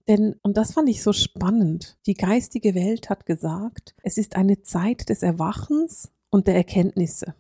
Denn, 0.08 0.34
und 0.42 0.56
das 0.56 0.73
fand 0.73 0.88
ich 0.88 1.02
so 1.02 1.12
spannend, 1.12 1.96
die 2.06 2.14
geistige 2.14 2.75
Welt 2.75 3.08
hat 3.08 3.25
gesagt, 3.25 3.94
es 4.02 4.18
ist 4.18 4.37
eine 4.37 4.62
Zeit 4.62 5.08
des 5.08 5.23
Erwachens 5.23 6.11
und 6.30 6.46
der 6.46 6.56
Erkenntnisse. 6.56 7.34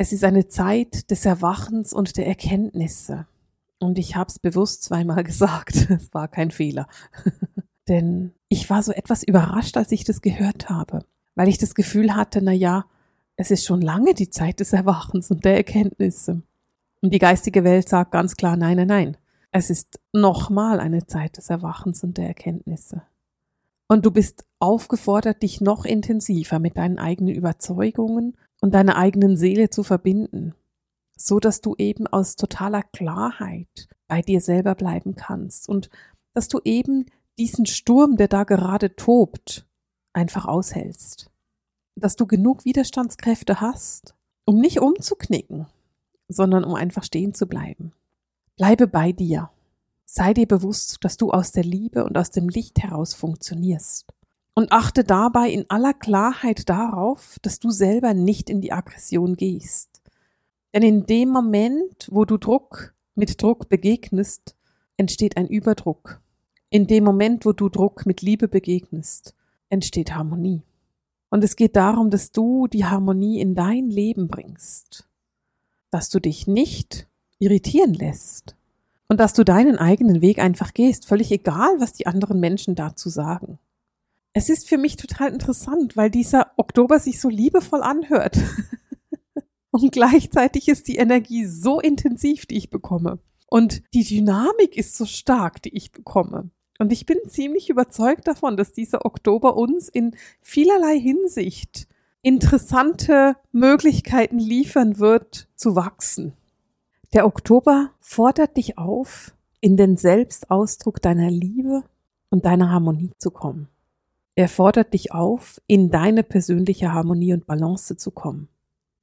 Es 0.00 0.12
ist 0.12 0.22
eine 0.22 0.46
Zeit 0.46 1.10
des 1.10 1.26
Erwachens 1.26 1.92
und 1.92 2.16
der 2.16 2.28
Erkenntnisse. 2.28 3.26
Und 3.80 3.98
ich 3.98 4.14
habe 4.14 4.30
es 4.30 4.38
bewusst 4.38 4.84
zweimal 4.84 5.24
gesagt. 5.24 5.90
Es 5.90 6.14
war 6.14 6.28
kein 6.28 6.52
Fehler. 6.52 6.86
Denn 7.88 8.32
ich 8.48 8.70
war 8.70 8.82
so 8.82 8.92
etwas 8.92 9.24
überrascht, 9.24 9.76
als 9.76 9.90
ich 9.90 10.04
das 10.04 10.22
gehört 10.22 10.70
habe, 10.70 11.00
weil 11.34 11.48
ich 11.48 11.58
das 11.58 11.74
Gefühl 11.74 12.14
hatte, 12.14 12.40
na 12.42 12.52
ja, 12.52 12.84
es 13.36 13.50
ist 13.50 13.64
schon 13.64 13.80
lange 13.80 14.14
die 14.14 14.30
Zeit 14.30 14.60
des 14.60 14.72
Erwachens 14.72 15.30
und 15.32 15.44
der 15.44 15.56
Erkenntnisse. 15.56 16.42
Und 17.00 17.12
die 17.12 17.18
geistige 17.18 17.64
Welt 17.64 17.88
sagt 17.88 18.12
ganz 18.12 18.36
klar, 18.36 18.56
nein, 18.56 18.76
nein, 18.76 18.88
nein. 18.88 19.16
Es 19.50 19.68
ist 19.68 19.98
nochmal 20.12 20.78
eine 20.78 21.06
Zeit 21.06 21.38
des 21.38 21.50
Erwachens 21.50 22.04
und 22.04 22.18
der 22.18 22.28
Erkenntnisse. 22.28 23.02
Und 23.88 24.06
du 24.06 24.10
bist 24.10 24.44
aufgefordert, 24.60 25.42
dich 25.42 25.60
noch 25.60 25.84
intensiver 25.84 26.58
mit 26.58 26.76
deinen 26.76 26.98
eigenen 26.98 27.34
Überzeugungen 27.34 28.36
und 28.60 28.74
deiner 28.74 28.96
eigenen 28.96 29.36
Seele 29.36 29.70
zu 29.70 29.82
verbinden, 29.82 30.54
so 31.16 31.40
dass 31.40 31.60
du 31.60 31.74
eben 31.78 32.06
aus 32.06 32.36
totaler 32.36 32.82
Klarheit 32.82 33.88
bei 34.06 34.22
dir 34.22 34.40
selber 34.40 34.74
bleiben 34.74 35.14
kannst 35.14 35.68
und 35.68 35.90
dass 36.34 36.48
du 36.48 36.60
eben 36.64 37.06
diesen 37.38 37.66
Sturm, 37.66 38.16
der 38.16 38.28
da 38.28 38.44
gerade 38.44 38.96
tobt, 38.96 39.66
einfach 40.12 40.46
aushältst. 40.46 41.30
Dass 41.94 42.16
du 42.16 42.26
genug 42.26 42.64
Widerstandskräfte 42.64 43.60
hast, 43.60 44.14
um 44.44 44.60
nicht 44.60 44.80
umzuknicken, 44.80 45.66
sondern 46.28 46.64
um 46.64 46.74
einfach 46.74 47.04
stehen 47.04 47.34
zu 47.34 47.46
bleiben. 47.46 47.92
Bleibe 48.56 48.86
bei 48.86 49.12
dir. 49.12 49.50
Sei 50.04 50.32
dir 50.34 50.46
bewusst, 50.46 50.98
dass 51.02 51.16
du 51.16 51.30
aus 51.30 51.52
der 51.52 51.64
Liebe 51.64 52.04
und 52.04 52.16
aus 52.16 52.30
dem 52.30 52.48
Licht 52.48 52.82
heraus 52.82 53.14
funktionierst. 53.14 54.06
Und 54.58 54.72
achte 54.72 55.04
dabei 55.04 55.50
in 55.50 55.66
aller 55.70 55.94
Klarheit 55.94 56.68
darauf, 56.68 57.38
dass 57.42 57.60
du 57.60 57.70
selber 57.70 58.12
nicht 58.12 58.50
in 58.50 58.60
die 58.60 58.72
Aggression 58.72 59.36
gehst. 59.36 60.02
Denn 60.74 60.82
in 60.82 61.06
dem 61.06 61.28
Moment, 61.28 62.08
wo 62.10 62.24
du 62.24 62.38
Druck 62.38 62.92
mit 63.14 63.40
Druck 63.40 63.68
begegnest, 63.68 64.56
entsteht 64.96 65.36
ein 65.36 65.46
Überdruck. 65.46 66.20
In 66.70 66.88
dem 66.88 67.04
Moment, 67.04 67.46
wo 67.46 67.52
du 67.52 67.68
Druck 67.68 68.04
mit 68.04 68.20
Liebe 68.20 68.48
begegnest, 68.48 69.32
entsteht 69.68 70.16
Harmonie. 70.16 70.62
Und 71.30 71.44
es 71.44 71.54
geht 71.54 71.76
darum, 71.76 72.10
dass 72.10 72.32
du 72.32 72.66
die 72.66 72.84
Harmonie 72.84 73.40
in 73.40 73.54
dein 73.54 73.90
Leben 73.90 74.26
bringst. 74.26 75.06
Dass 75.92 76.10
du 76.10 76.18
dich 76.18 76.48
nicht 76.48 77.06
irritieren 77.38 77.94
lässt. 77.94 78.56
Und 79.06 79.20
dass 79.20 79.34
du 79.34 79.44
deinen 79.44 79.78
eigenen 79.78 80.20
Weg 80.20 80.40
einfach 80.40 80.74
gehst, 80.74 81.06
völlig 81.06 81.30
egal, 81.30 81.78
was 81.78 81.92
die 81.92 82.08
anderen 82.08 82.40
Menschen 82.40 82.74
dazu 82.74 83.08
sagen. 83.08 83.60
Es 84.38 84.48
ist 84.48 84.68
für 84.68 84.78
mich 84.78 84.94
total 84.94 85.32
interessant, 85.32 85.96
weil 85.96 86.12
dieser 86.12 86.52
Oktober 86.58 87.00
sich 87.00 87.20
so 87.20 87.28
liebevoll 87.28 87.82
anhört. 87.82 88.38
Und 89.72 89.90
gleichzeitig 89.90 90.68
ist 90.68 90.86
die 90.86 90.98
Energie 90.98 91.44
so 91.44 91.80
intensiv, 91.80 92.46
die 92.46 92.56
ich 92.56 92.70
bekomme. 92.70 93.18
Und 93.48 93.82
die 93.94 94.04
Dynamik 94.04 94.76
ist 94.76 94.96
so 94.96 95.06
stark, 95.06 95.60
die 95.62 95.76
ich 95.76 95.90
bekomme. 95.90 96.50
Und 96.78 96.92
ich 96.92 97.04
bin 97.04 97.18
ziemlich 97.26 97.68
überzeugt 97.68 98.28
davon, 98.28 98.56
dass 98.56 98.72
dieser 98.72 99.04
Oktober 99.04 99.56
uns 99.56 99.88
in 99.88 100.14
vielerlei 100.40 101.00
Hinsicht 101.00 101.88
interessante 102.22 103.34
Möglichkeiten 103.50 104.38
liefern 104.38 105.00
wird, 105.00 105.48
zu 105.56 105.74
wachsen. 105.74 106.32
Der 107.12 107.26
Oktober 107.26 107.90
fordert 107.98 108.56
dich 108.56 108.78
auf, 108.78 109.34
in 109.60 109.76
den 109.76 109.96
Selbstausdruck 109.96 111.02
deiner 111.02 111.28
Liebe 111.28 111.82
und 112.30 112.44
deiner 112.44 112.70
Harmonie 112.70 113.10
zu 113.18 113.32
kommen. 113.32 113.66
Er 114.38 114.48
fordert 114.48 114.94
dich 114.94 115.10
auf, 115.10 115.60
in 115.66 115.90
deine 115.90 116.22
persönliche 116.22 116.92
Harmonie 116.92 117.32
und 117.32 117.48
Balance 117.48 117.96
zu 117.96 118.12
kommen. 118.12 118.46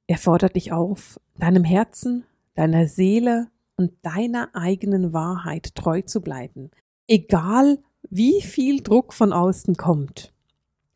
Er 0.06 0.16
fordert 0.16 0.56
dich 0.56 0.72
auf, 0.72 1.20
deinem 1.38 1.62
Herzen, 1.62 2.24
deiner 2.54 2.88
Seele 2.88 3.48
und 3.76 3.92
deiner 4.00 4.48
eigenen 4.54 5.12
Wahrheit 5.12 5.74
treu 5.74 6.00
zu 6.00 6.22
bleiben, 6.22 6.70
egal 7.06 7.80
wie 8.08 8.40
viel 8.40 8.82
Druck 8.82 9.12
von 9.12 9.34
außen 9.34 9.76
kommt. 9.76 10.32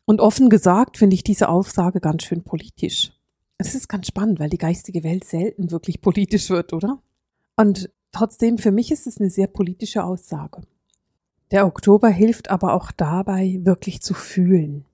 Und 0.05 0.21
offen 0.21 0.49
gesagt 0.49 0.97
finde 0.97 1.13
ich 1.13 1.23
diese 1.23 1.47
Aussage 1.47 1.99
ganz 1.99 2.23
schön 2.23 2.41
politisch. 2.41 3.11
Es 3.59 3.75
ist 3.75 3.89
ganz 3.89 4.07
spannend, 4.07 4.39
weil 4.39 4.49
die 4.49 4.57
geistige 4.57 5.03
Welt 5.03 5.23
selten 5.23 5.69
wirklich 5.69 6.01
politisch 6.01 6.49
wird, 6.49 6.73
oder? 6.73 6.99
Und 7.57 7.91
trotzdem, 8.11 8.57
für 8.57 8.71
mich 8.71 8.89
ist 8.91 9.05
es 9.05 9.19
eine 9.19 9.29
sehr 9.29 9.45
politische 9.45 10.03
Aussage. 10.03 10.63
Der 11.51 11.67
Oktober 11.67 12.07
hilft 12.07 12.49
aber 12.49 12.73
auch 12.73 12.91
dabei, 12.91 13.59
wirklich 13.63 14.01
zu 14.01 14.13
fühlen. 14.13 14.85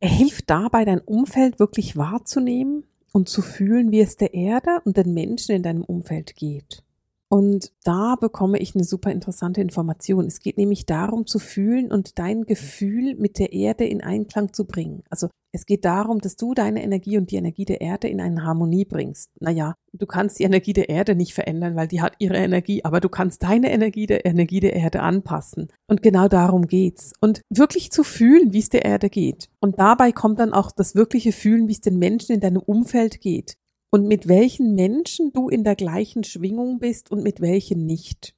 Er 0.00 0.08
hilft 0.08 0.48
dabei, 0.48 0.84
dein 0.86 1.00
Umfeld 1.00 1.58
wirklich 1.58 1.96
wahrzunehmen 1.96 2.84
und 3.12 3.28
zu 3.28 3.42
fühlen, 3.42 3.92
wie 3.92 4.00
es 4.00 4.16
der 4.16 4.32
Erde 4.32 4.80
und 4.84 4.96
den 4.96 5.12
Menschen 5.12 5.54
in 5.54 5.62
deinem 5.62 5.84
Umfeld 5.84 6.34
geht. 6.34 6.82
Und 7.28 7.72
da 7.82 8.14
bekomme 8.20 8.58
ich 8.58 8.74
eine 8.74 8.84
super 8.84 9.10
interessante 9.10 9.60
Information. 9.60 10.26
Es 10.26 10.38
geht 10.38 10.58
nämlich 10.58 10.86
darum 10.86 11.26
zu 11.26 11.40
fühlen 11.40 11.90
und 11.90 12.18
dein 12.18 12.44
Gefühl 12.44 13.16
mit 13.16 13.38
der 13.38 13.52
Erde 13.52 13.84
in 13.84 14.00
Einklang 14.00 14.52
zu 14.52 14.64
bringen. 14.64 15.02
Also 15.10 15.28
es 15.50 15.66
geht 15.66 15.84
darum, 15.84 16.20
dass 16.20 16.36
du 16.36 16.54
deine 16.54 16.84
Energie 16.84 17.18
und 17.18 17.30
die 17.30 17.36
Energie 17.36 17.64
der 17.64 17.80
Erde 17.80 18.08
in 18.08 18.20
eine 18.20 18.44
Harmonie 18.44 18.84
bringst. 18.84 19.30
Naja, 19.40 19.74
du 19.92 20.06
kannst 20.06 20.38
die 20.38 20.44
Energie 20.44 20.74
der 20.74 20.88
Erde 20.88 21.16
nicht 21.16 21.34
verändern, 21.34 21.74
weil 21.74 21.88
die 21.88 22.02
hat 22.02 22.14
ihre 22.18 22.36
Energie, 22.36 22.84
aber 22.84 23.00
du 23.00 23.08
kannst 23.08 23.42
deine 23.42 23.72
Energie 23.72 24.06
der 24.06 24.26
Energie 24.26 24.60
der 24.60 24.74
Erde 24.76 25.00
anpassen. 25.00 25.68
Und 25.88 26.02
genau 26.02 26.28
darum 26.28 26.66
geht's. 26.66 27.12
Und 27.20 27.40
wirklich 27.48 27.90
zu 27.90 28.04
fühlen, 28.04 28.52
wie 28.52 28.58
es 28.58 28.68
der 28.68 28.84
Erde 28.84 29.08
geht. 29.08 29.48
Und 29.58 29.80
dabei 29.80 30.12
kommt 30.12 30.38
dann 30.38 30.52
auch 30.52 30.70
das 30.70 30.94
wirkliche 30.94 31.32
Fühlen, 31.32 31.68
wie 31.68 31.72
es 31.72 31.80
den 31.80 31.98
Menschen 31.98 32.34
in 32.34 32.40
deinem 32.40 32.62
Umfeld 32.62 33.20
geht 33.20 33.56
und 33.90 34.06
mit 34.06 34.28
welchen 34.28 34.74
Menschen 34.74 35.32
du 35.32 35.48
in 35.48 35.64
der 35.64 35.76
gleichen 35.76 36.24
Schwingung 36.24 36.78
bist 36.78 37.10
und 37.10 37.22
mit 37.22 37.40
welchen 37.40 37.86
nicht. 37.86 38.34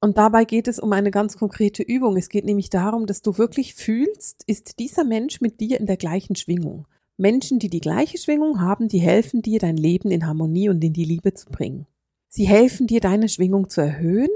Und 0.00 0.16
dabei 0.16 0.44
geht 0.44 0.66
es 0.66 0.78
um 0.78 0.92
eine 0.92 1.10
ganz 1.10 1.36
konkrete 1.36 1.82
Übung. 1.82 2.16
Es 2.16 2.30
geht 2.30 2.46
nämlich 2.46 2.70
darum, 2.70 3.06
dass 3.06 3.20
du 3.20 3.36
wirklich 3.36 3.74
fühlst, 3.74 4.44
ist 4.46 4.78
dieser 4.78 5.04
Mensch 5.04 5.40
mit 5.40 5.60
dir 5.60 5.78
in 5.78 5.86
der 5.86 5.98
gleichen 5.98 6.36
Schwingung. 6.36 6.86
Menschen, 7.18 7.58
die 7.58 7.68
die 7.68 7.80
gleiche 7.80 8.16
Schwingung 8.16 8.60
haben, 8.62 8.88
die 8.88 8.98
helfen 8.98 9.42
dir, 9.42 9.58
dein 9.58 9.76
Leben 9.76 10.10
in 10.10 10.26
Harmonie 10.26 10.70
und 10.70 10.82
in 10.82 10.94
die 10.94 11.04
Liebe 11.04 11.34
zu 11.34 11.50
bringen. 11.50 11.86
Sie 12.28 12.48
helfen 12.48 12.86
dir, 12.86 13.00
deine 13.00 13.28
Schwingung 13.28 13.68
zu 13.68 13.82
erhöhen 13.82 14.30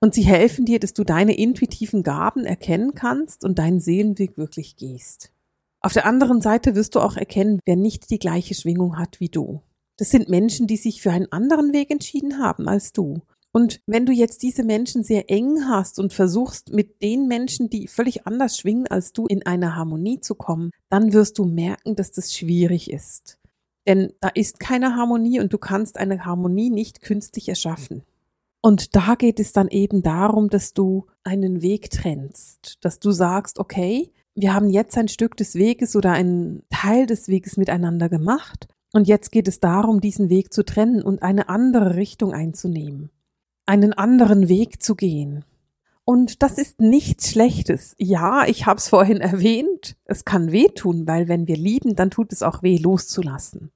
und 0.00 0.14
sie 0.14 0.22
helfen 0.22 0.64
dir, 0.64 0.80
dass 0.80 0.94
du 0.94 1.04
deine 1.04 1.36
intuitiven 1.36 2.02
Gaben 2.02 2.46
erkennen 2.46 2.94
kannst 2.94 3.44
und 3.44 3.58
deinen 3.58 3.80
Seelenweg 3.80 4.38
wirklich 4.38 4.76
gehst. 4.76 5.32
Auf 5.82 5.92
der 5.92 6.06
anderen 6.06 6.40
Seite 6.40 6.74
wirst 6.74 6.94
du 6.94 7.00
auch 7.00 7.16
erkennen, 7.16 7.60
wer 7.66 7.76
nicht 7.76 8.10
die 8.10 8.18
gleiche 8.18 8.54
Schwingung 8.54 8.98
hat 8.98 9.20
wie 9.20 9.28
du. 9.28 9.60
Das 10.00 10.08
sind 10.08 10.30
Menschen, 10.30 10.66
die 10.66 10.78
sich 10.78 11.02
für 11.02 11.10
einen 11.10 11.30
anderen 11.30 11.74
Weg 11.74 11.90
entschieden 11.90 12.38
haben 12.38 12.68
als 12.68 12.94
du. 12.94 13.20
Und 13.52 13.82
wenn 13.84 14.06
du 14.06 14.12
jetzt 14.12 14.42
diese 14.42 14.64
Menschen 14.64 15.02
sehr 15.04 15.28
eng 15.28 15.68
hast 15.68 15.98
und 15.98 16.14
versuchst, 16.14 16.72
mit 16.72 17.02
den 17.02 17.28
Menschen, 17.28 17.68
die 17.68 17.86
völlig 17.86 18.26
anders 18.26 18.56
schwingen 18.56 18.86
als 18.86 19.12
du, 19.12 19.26
in 19.26 19.44
eine 19.44 19.76
Harmonie 19.76 20.18
zu 20.18 20.36
kommen, 20.36 20.70
dann 20.88 21.12
wirst 21.12 21.38
du 21.38 21.44
merken, 21.44 21.96
dass 21.96 22.12
das 22.12 22.34
schwierig 22.34 22.90
ist. 22.90 23.36
Denn 23.86 24.10
da 24.22 24.28
ist 24.28 24.58
keine 24.58 24.96
Harmonie 24.96 25.38
und 25.38 25.52
du 25.52 25.58
kannst 25.58 25.98
eine 25.98 26.24
Harmonie 26.24 26.70
nicht 26.70 27.02
künstlich 27.02 27.50
erschaffen. 27.50 28.02
Und 28.62 28.96
da 28.96 29.16
geht 29.16 29.38
es 29.38 29.52
dann 29.52 29.68
eben 29.68 30.02
darum, 30.02 30.48
dass 30.48 30.72
du 30.72 31.08
einen 31.24 31.60
Weg 31.60 31.90
trennst, 31.90 32.78
dass 32.80 33.00
du 33.00 33.10
sagst, 33.10 33.58
okay, 33.58 34.10
wir 34.34 34.54
haben 34.54 34.70
jetzt 34.70 34.96
ein 34.96 35.08
Stück 35.08 35.36
des 35.36 35.56
Weges 35.56 35.94
oder 35.94 36.12
einen 36.12 36.62
Teil 36.70 37.04
des 37.04 37.28
Weges 37.28 37.58
miteinander 37.58 38.08
gemacht 38.08 38.66
und 38.92 39.06
jetzt 39.06 39.30
geht 39.30 39.48
es 39.48 39.60
darum, 39.60 40.00
diesen 40.00 40.30
Weg 40.30 40.52
zu 40.52 40.64
trennen 40.64 41.02
und 41.02 41.22
eine 41.22 41.48
andere 41.48 41.96
Richtung 41.96 42.32
einzunehmen, 42.32 43.10
einen 43.66 43.92
anderen 43.92 44.48
Weg 44.48 44.82
zu 44.82 44.94
gehen. 44.94 45.44
Und 46.04 46.42
das 46.42 46.58
ist 46.58 46.80
nichts 46.80 47.30
Schlechtes. 47.30 47.94
Ja, 47.98 48.44
ich 48.46 48.66
habe 48.66 48.78
es 48.78 48.88
vorhin 48.88 49.20
erwähnt, 49.20 49.96
es 50.04 50.24
kann 50.24 50.50
wehtun, 50.50 51.06
weil 51.06 51.28
wenn 51.28 51.46
wir 51.46 51.56
lieben, 51.56 51.94
dann 51.94 52.10
tut 52.10 52.32
es 52.32 52.42
auch 52.42 52.62
weh, 52.62 52.78
loszulassen. 52.78 53.70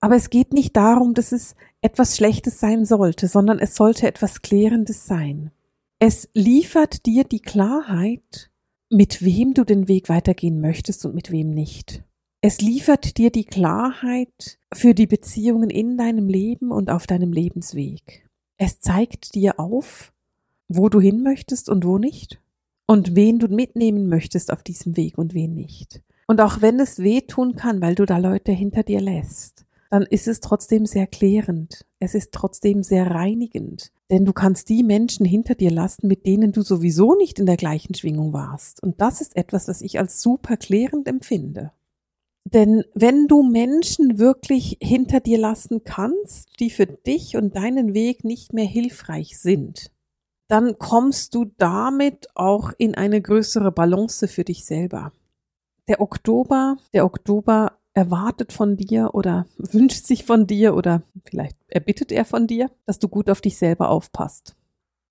Aber 0.00 0.16
es 0.16 0.30
geht 0.30 0.52
nicht 0.52 0.76
darum, 0.76 1.14
dass 1.14 1.32
es 1.32 1.54
etwas 1.80 2.16
Schlechtes 2.16 2.60
sein 2.60 2.84
sollte, 2.84 3.26
sondern 3.28 3.58
es 3.58 3.74
sollte 3.74 4.06
etwas 4.06 4.42
Klärendes 4.42 5.06
sein. 5.06 5.50
Es 5.98 6.28
liefert 6.34 7.06
dir 7.06 7.24
die 7.24 7.40
Klarheit, 7.40 8.50
mit 8.90 9.24
wem 9.24 9.54
du 9.54 9.64
den 9.64 9.88
Weg 9.88 10.08
weitergehen 10.08 10.60
möchtest 10.60 11.04
und 11.06 11.14
mit 11.14 11.30
wem 11.30 11.50
nicht. 11.50 12.02
Es 12.46 12.60
liefert 12.60 13.16
dir 13.16 13.30
die 13.30 13.46
Klarheit 13.46 14.58
für 14.70 14.92
die 14.92 15.06
Beziehungen 15.06 15.70
in 15.70 15.96
deinem 15.96 16.28
Leben 16.28 16.72
und 16.72 16.90
auf 16.90 17.06
deinem 17.06 17.32
Lebensweg. 17.32 18.28
Es 18.58 18.80
zeigt 18.80 19.34
dir 19.34 19.58
auf, 19.58 20.12
wo 20.68 20.90
du 20.90 21.00
hin 21.00 21.22
möchtest 21.22 21.70
und 21.70 21.86
wo 21.86 21.96
nicht 21.96 22.42
und 22.86 23.16
wen 23.16 23.38
du 23.38 23.48
mitnehmen 23.48 24.10
möchtest 24.10 24.52
auf 24.52 24.62
diesem 24.62 24.94
Weg 24.98 25.16
und 25.16 25.32
wen 25.32 25.54
nicht. 25.54 26.02
Und 26.26 26.42
auch 26.42 26.60
wenn 26.60 26.78
es 26.80 26.98
weh 26.98 27.22
tun 27.22 27.56
kann, 27.56 27.80
weil 27.80 27.94
du 27.94 28.04
da 28.04 28.18
Leute 28.18 28.52
hinter 28.52 28.82
dir 28.82 29.00
lässt, 29.00 29.64
dann 29.90 30.02
ist 30.02 30.28
es 30.28 30.40
trotzdem 30.40 30.84
sehr 30.84 31.06
klärend. 31.06 31.86
Es 31.98 32.14
ist 32.14 32.32
trotzdem 32.32 32.82
sehr 32.82 33.10
reinigend. 33.10 33.90
Denn 34.10 34.26
du 34.26 34.34
kannst 34.34 34.68
die 34.68 34.82
Menschen 34.82 35.24
hinter 35.24 35.54
dir 35.54 35.70
lassen, 35.70 36.08
mit 36.08 36.26
denen 36.26 36.52
du 36.52 36.60
sowieso 36.60 37.14
nicht 37.14 37.38
in 37.38 37.46
der 37.46 37.56
gleichen 37.56 37.94
Schwingung 37.94 38.34
warst. 38.34 38.82
Und 38.82 39.00
das 39.00 39.22
ist 39.22 39.34
etwas, 39.34 39.66
was 39.66 39.80
ich 39.80 39.98
als 39.98 40.20
super 40.20 40.58
klärend 40.58 41.08
empfinde. 41.08 41.72
Denn 42.44 42.84
wenn 42.94 43.26
du 43.26 43.42
Menschen 43.42 44.18
wirklich 44.18 44.76
hinter 44.80 45.20
dir 45.20 45.38
lassen 45.38 45.82
kannst, 45.84 46.60
die 46.60 46.70
für 46.70 46.86
dich 46.86 47.36
und 47.36 47.56
deinen 47.56 47.94
Weg 47.94 48.22
nicht 48.22 48.52
mehr 48.52 48.66
hilfreich 48.66 49.38
sind, 49.38 49.90
dann 50.48 50.78
kommst 50.78 51.34
du 51.34 51.46
damit 51.56 52.28
auch 52.34 52.72
in 52.76 52.94
eine 52.94 53.22
größere 53.22 53.72
Balance 53.72 54.28
für 54.28 54.44
dich 54.44 54.66
selber. 54.66 55.12
Der 55.88 56.00
Oktober, 56.00 56.76
der 56.92 57.06
Oktober 57.06 57.78
erwartet 57.94 58.52
von 58.52 58.76
dir 58.76 59.14
oder 59.14 59.46
wünscht 59.56 60.04
sich 60.06 60.24
von 60.24 60.46
dir 60.46 60.74
oder 60.74 61.02
vielleicht 61.24 61.56
erbittet 61.68 62.12
er 62.12 62.26
von 62.26 62.46
dir, 62.46 62.70
dass 62.84 62.98
du 62.98 63.08
gut 63.08 63.30
auf 63.30 63.40
dich 63.40 63.56
selber 63.56 63.88
aufpasst. 63.88 64.54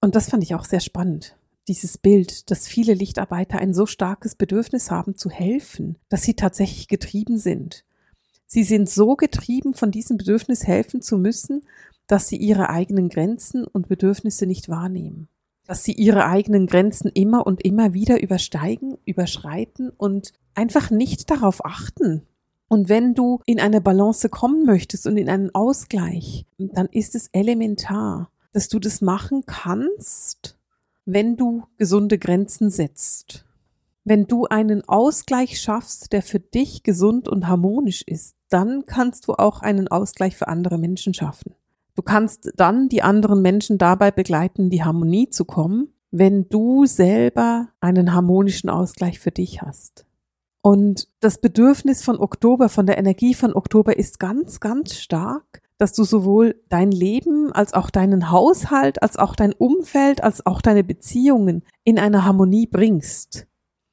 Und 0.02 0.16
das 0.16 0.30
fand 0.30 0.44
ich 0.44 0.54
auch 0.54 0.66
sehr 0.66 0.82
spannend. 0.82 1.36
Dieses 1.68 1.98
Bild, 1.98 2.52
dass 2.52 2.68
viele 2.68 2.94
Lichtarbeiter 2.94 3.58
ein 3.58 3.74
so 3.74 3.86
starkes 3.86 4.36
Bedürfnis 4.36 4.92
haben 4.92 5.16
zu 5.16 5.30
helfen, 5.30 5.98
dass 6.10 6.24
sie 6.24 6.34
tatsächlich 6.34 6.88
getrieben 6.88 7.38
sind. 7.38 7.86
Sie 8.46 8.64
sind 8.64 8.90
so 8.90 9.16
getrieben 9.16 9.74
von 9.74 9.90
diesem 9.90 10.18
Bedürfnis 10.18 10.68
helfen 10.68 11.02
zu 11.02 11.18
müssen, 11.18 11.62
dass 12.08 12.28
sie 12.28 12.38
ihre 12.38 12.70
eigenen 12.70 13.10
Grenzen 13.10 13.66
und 13.66 13.88
Bedürfnisse 13.88 14.46
nicht 14.46 14.68
wahrnehmen. 14.68 15.30
Dass 15.66 15.84
sie 15.84 15.94
ihre 15.94 16.26
eigenen 16.26 16.68
Grenzen 16.68 17.10
immer 17.14 17.48
und 17.48 17.64
immer 17.64 17.94
wieder 17.94 18.22
übersteigen, 18.22 18.98
überschreiten 19.06 19.90
und 19.90 20.34
einfach 20.56 20.92
nicht 20.92 21.32
darauf 21.32 21.64
achten, 21.64 22.24
und 22.74 22.90
wenn 22.90 23.14
du 23.14 23.40
in 23.46 23.60
eine 23.60 23.82
Balance 23.82 24.30
kommen 24.30 24.66
möchtest 24.66 25.06
und 25.06 25.16
in 25.18 25.30
einen 25.30 25.54
Ausgleich, 25.54 26.48
dann 26.58 26.88
ist 26.88 27.14
es 27.14 27.28
elementar, 27.32 28.32
dass 28.52 28.68
du 28.68 28.80
das 28.80 29.00
machen 29.00 29.44
kannst, 29.46 30.58
wenn 31.06 31.36
du 31.38 31.64
gesunde 31.78 32.18
Grenzen 32.18 32.70
setzt. 32.70 33.46
Wenn 34.06 34.28
du 34.28 34.46
einen 34.46 34.88
Ausgleich 34.88 35.62
schaffst, 35.62 36.12
der 36.12 36.22
für 36.22 36.40
dich 36.40 36.84
gesund 36.84 37.28
und 37.28 37.48
harmonisch 37.48 38.02
ist, 38.02 38.36
dann 38.50 38.86
kannst 38.86 39.28
du 39.28 39.34
auch 39.34 39.62
einen 39.62 39.88
Ausgleich 39.88 40.36
für 40.36 40.48
andere 40.48 40.78
Menschen 40.78 41.14
schaffen. 41.14 41.56
Du 41.96 42.02
kannst 42.02 42.52
dann 42.56 42.90
die 42.90 43.02
anderen 43.02 43.42
Menschen 43.42 43.78
dabei 43.78 44.12
begleiten, 44.12 44.64
in 44.64 44.70
die 44.70 44.84
Harmonie 44.84 45.30
zu 45.30 45.46
kommen, 45.46 45.90
wenn 46.12 46.50
du 46.50 46.86
selber 46.86 47.70
einen 47.80 48.14
harmonischen 48.14 48.70
Ausgleich 48.70 49.20
für 49.20 49.32
dich 49.32 49.62
hast. 49.62 50.06
Und 50.62 51.08
das 51.20 51.40
Bedürfnis 51.40 52.04
von 52.04 52.18
Oktober, 52.20 52.70
von 52.70 52.86
der 52.86 52.98
Energie 52.98 53.34
von 53.34 53.54
Oktober 53.54 53.98
ist 53.98 54.20
ganz, 54.20 54.60
ganz 54.60 54.96
stark, 54.96 55.62
dass 55.84 55.92
du 55.92 56.06
sowohl 56.06 56.64
dein 56.70 56.92
Leben 56.92 57.52
als 57.52 57.74
auch 57.74 57.90
deinen 57.90 58.32
Haushalt, 58.32 59.04
als 59.04 59.18
auch 59.18 59.36
dein 59.36 59.52
Umfeld, 59.52 60.24
als 60.24 60.46
auch 60.46 60.62
deine 60.62 60.82
Beziehungen 60.82 61.66
in 61.84 62.00
eine 62.00 62.24
Harmonie 62.24 62.68
bringst. 62.68 63.48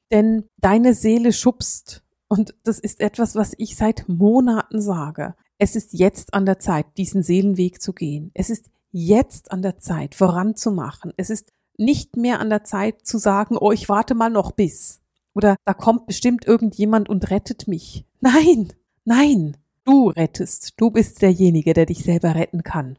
Denn 0.09 0.45
deine 0.55 0.93
Seele 0.93 1.33
schubst. 1.33 2.05
Und 2.29 2.55
das 2.63 2.79
ist 2.79 3.01
etwas, 3.01 3.35
was 3.35 3.55
ich 3.57 3.75
seit 3.75 4.07
Monaten 4.07 4.79
sage. 4.79 5.35
Es 5.57 5.75
ist 5.75 5.91
jetzt 5.91 6.33
an 6.33 6.45
der 6.45 6.59
Zeit, 6.59 6.85
diesen 6.95 7.23
Seelenweg 7.23 7.81
zu 7.81 7.91
gehen. 7.91 8.31
Es 8.35 8.49
ist 8.49 8.69
jetzt 8.93 9.51
an 9.51 9.61
der 9.61 9.79
Zeit, 9.79 10.15
voranzumachen. 10.15 11.11
Es 11.17 11.29
ist 11.29 11.51
nicht 11.75 12.15
mehr 12.15 12.39
an 12.39 12.49
der 12.49 12.63
Zeit 12.63 13.05
zu 13.05 13.17
sagen, 13.17 13.57
oh, 13.57 13.73
ich 13.73 13.89
warte 13.89 14.15
mal 14.15 14.29
noch 14.29 14.53
bis. 14.53 15.01
Oder 15.33 15.57
da 15.65 15.73
kommt 15.73 16.05
bestimmt 16.05 16.47
irgendjemand 16.47 17.09
und 17.09 17.29
rettet 17.31 17.67
mich. 17.67 18.05
Nein, 18.21 18.71
nein, 19.03 19.57
du 19.91 20.07
rettest. 20.07 20.73
Du 20.77 20.89
bist 20.89 21.21
derjenige, 21.21 21.73
der 21.73 21.85
dich 21.85 22.03
selber 22.03 22.35
retten 22.35 22.63
kann. 22.63 22.97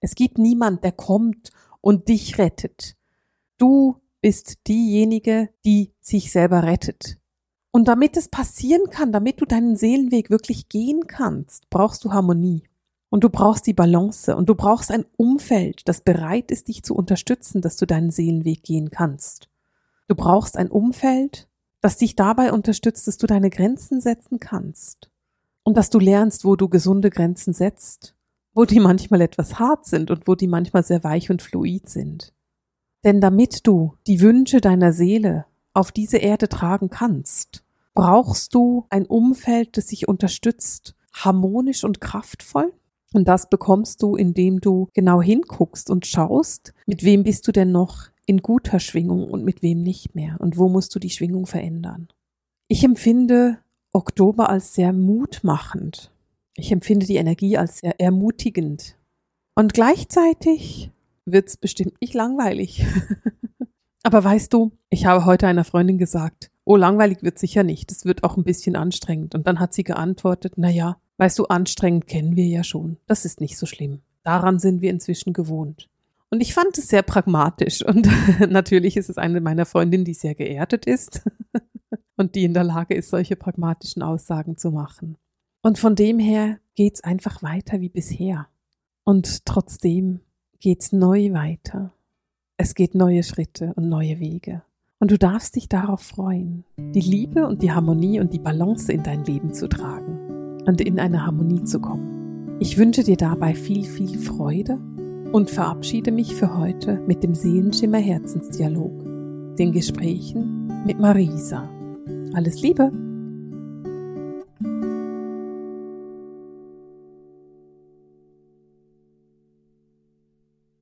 Es 0.00 0.14
gibt 0.14 0.38
niemand, 0.38 0.82
der 0.82 0.92
kommt 0.92 1.50
und 1.82 2.08
dich 2.08 2.38
rettet. 2.38 2.96
Du 3.58 3.96
bist 4.22 4.66
diejenige, 4.66 5.50
die 5.64 5.92
sich 6.00 6.32
selber 6.32 6.62
rettet. 6.62 7.18
Und 7.70 7.86
damit 7.86 8.16
es 8.16 8.28
passieren 8.28 8.88
kann, 8.90 9.12
damit 9.12 9.40
du 9.40 9.44
deinen 9.44 9.76
Seelenweg 9.76 10.30
wirklich 10.30 10.68
gehen 10.68 11.06
kannst, 11.06 11.68
brauchst 11.68 12.04
du 12.04 12.12
Harmonie. 12.12 12.62
Und 13.10 13.24
du 13.24 13.28
brauchst 13.28 13.66
die 13.66 13.74
Balance 13.74 14.34
und 14.34 14.48
du 14.48 14.54
brauchst 14.54 14.90
ein 14.90 15.04
Umfeld, 15.18 15.86
das 15.86 16.00
bereit 16.00 16.50
ist, 16.50 16.68
dich 16.68 16.82
zu 16.82 16.94
unterstützen, 16.94 17.60
dass 17.60 17.76
du 17.76 17.86
deinen 17.86 18.10
Seelenweg 18.10 18.62
gehen 18.62 18.90
kannst. 18.90 19.50
Du 20.08 20.14
brauchst 20.14 20.56
ein 20.56 20.70
Umfeld, 20.70 21.46
das 21.82 21.98
dich 21.98 22.16
dabei 22.16 22.52
unterstützt, 22.52 23.06
dass 23.06 23.18
du 23.18 23.26
deine 23.26 23.50
Grenzen 23.50 24.00
setzen 24.00 24.40
kannst 24.40 25.11
und 25.64 25.76
dass 25.76 25.90
du 25.90 25.98
lernst, 25.98 26.44
wo 26.44 26.56
du 26.56 26.68
gesunde 26.68 27.10
Grenzen 27.10 27.52
setzt, 27.52 28.14
wo 28.54 28.64
die 28.64 28.80
manchmal 28.80 29.20
etwas 29.20 29.58
hart 29.58 29.86
sind 29.86 30.10
und 30.10 30.26
wo 30.26 30.34
die 30.34 30.48
manchmal 30.48 30.82
sehr 30.82 31.04
weich 31.04 31.30
und 31.30 31.42
fluid 31.42 31.88
sind. 31.88 32.32
Denn 33.04 33.20
damit 33.20 33.66
du 33.66 33.94
die 34.06 34.20
Wünsche 34.20 34.60
deiner 34.60 34.92
Seele 34.92 35.46
auf 35.74 35.90
diese 35.90 36.18
Erde 36.18 36.48
tragen 36.48 36.90
kannst, 36.90 37.64
brauchst 37.94 38.54
du 38.54 38.86
ein 38.90 39.06
Umfeld, 39.06 39.76
das 39.76 39.88
sich 39.88 40.08
unterstützt, 40.08 40.94
harmonisch 41.12 41.84
und 41.84 42.00
kraftvoll. 42.00 42.72
Und 43.12 43.28
das 43.28 43.50
bekommst 43.50 44.02
du, 44.02 44.16
indem 44.16 44.60
du 44.60 44.88
genau 44.94 45.20
hinguckst 45.20 45.90
und 45.90 46.06
schaust, 46.06 46.72
mit 46.86 47.02
wem 47.02 47.24
bist 47.24 47.46
du 47.46 47.52
denn 47.52 47.72
noch 47.72 48.08
in 48.24 48.38
guter 48.38 48.78
Schwingung 48.78 49.28
und 49.28 49.44
mit 49.44 49.62
wem 49.62 49.82
nicht 49.82 50.14
mehr 50.14 50.36
und 50.40 50.56
wo 50.56 50.68
musst 50.68 50.94
du 50.94 50.98
die 50.98 51.10
Schwingung 51.10 51.46
verändern. 51.46 52.08
Ich 52.68 52.84
empfinde 52.84 53.58
Oktober 53.92 54.48
als 54.48 54.74
sehr 54.74 54.92
mutmachend. 54.92 56.10
Ich 56.56 56.72
empfinde 56.72 57.06
die 57.06 57.16
Energie 57.16 57.56
als 57.58 57.78
sehr 57.78 58.00
ermutigend. 58.00 58.96
Und 59.54 59.74
gleichzeitig 59.74 60.90
wird 61.24 61.48
es 61.48 61.56
bestimmt 61.56 62.00
nicht 62.00 62.14
langweilig. 62.14 62.84
Aber 64.02 64.24
weißt 64.24 64.52
du, 64.52 64.72
ich 64.90 65.06
habe 65.06 65.24
heute 65.26 65.46
einer 65.46 65.64
Freundin 65.64 65.98
gesagt, 65.98 66.50
oh, 66.64 66.76
langweilig 66.76 67.22
wird 67.22 67.38
sicher 67.38 67.62
nicht, 67.62 67.92
es 67.92 68.04
wird 68.04 68.24
auch 68.24 68.36
ein 68.36 68.44
bisschen 68.44 68.76
anstrengend. 68.76 69.34
Und 69.34 69.46
dann 69.46 69.60
hat 69.60 69.74
sie 69.74 69.84
geantwortet, 69.84 70.54
na 70.56 70.70
ja, 70.70 70.96
weißt 71.18 71.38
du, 71.38 71.44
anstrengend 71.44 72.06
kennen 72.06 72.34
wir 72.34 72.46
ja 72.46 72.64
schon. 72.64 72.96
Das 73.06 73.24
ist 73.24 73.40
nicht 73.40 73.58
so 73.58 73.66
schlimm. 73.66 74.00
Daran 74.24 74.58
sind 74.58 74.80
wir 74.80 74.90
inzwischen 74.90 75.32
gewohnt. 75.32 75.88
Und 76.30 76.40
ich 76.40 76.54
fand 76.54 76.78
es 76.78 76.88
sehr 76.88 77.02
pragmatisch. 77.02 77.84
Und 77.84 78.08
natürlich 78.48 78.96
ist 78.96 79.10
es 79.10 79.18
eine 79.18 79.40
meiner 79.40 79.66
Freundinnen, 79.66 80.04
die 80.04 80.14
sehr 80.14 80.34
geerdet 80.34 80.86
ist 80.86 81.22
und 82.16 82.34
die 82.34 82.44
in 82.44 82.54
der 82.54 82.64
Lage 82.64 82.94
ist, 82.94 83.10
solche 83.10 83.36
pragmatischen 83.36 84.02
Aussagen 84.02 84.56
zu 84.56 84.70
machen. 84.70 85.16
Und 85.62 85.78
von 85.78 85.94
dem 85.94 86.18
her 86.18 86.58
geht's 86.74 87.02
einfach 87.04 87.42
weiter 87.42 87.80
wie 87.80 87.88
bisher. 87.88 88.48
Und 89.04 89.44
trotzdem 89.46 90.20
geht's 90.58 90.92
neu 90.92 91.32
weiter. 91.32 91.92
Es 92.56 92.74
geht 92.74 92.94
neue 92.94 93.22
Schritte 93.22 93.72
und 93.74 93.88
neue 93.88 94.20
Wege. 94.20 94.62
Und 95.00 95.10
du 95.10 95.18
darfst 95.18 95.56
dich 95.56 95.68
darauf 95.68 96.00
freuen, 96.00 96.64
die 96.78 97.00
Liebe 97.00 97.46
und 97.46 97.62
die 97.62 97.72
Harmonie 97.72 98.20
und 98.20 98.32
die 98.32 98.38
Balance 98.38 98.92
in 98.92 99.02
dein 99.02 99.24
Leben 99.24 99.52
zu 99.52 99.68
tragen 99.68 100.62
und 100.64 100.80
in 100.80 101.00
eine 101.00 101.26
Harmonie 101.26 101.64
zu 101.64 101.80
kommen. 101.80 102.56
Ich 102.60 102.78
wünsche 102.78 103.02
dir 103.02 103.16
dabei 103.16 103.54
viel, 103.54 103.84
viel 103.84 104.16
Freude 104.16 104.78
und 105.32 105.50
verabschiede 105.50 106.12
mich 106.12 106.36
für 106.36 106.56
heute 106.56 107.00
mit 107.08 107.24
dem 107.24 107.34
Seelenschimmer 107.34 107.98
Herzensdialog, 107.98 109.56
den 109.56 109.72
Gesprächen 109.72 110.68
mit 110.86 111.00
Marisa. 111.00 111.68
Alles 112.34 112.62
Liebe! 112.62 113.11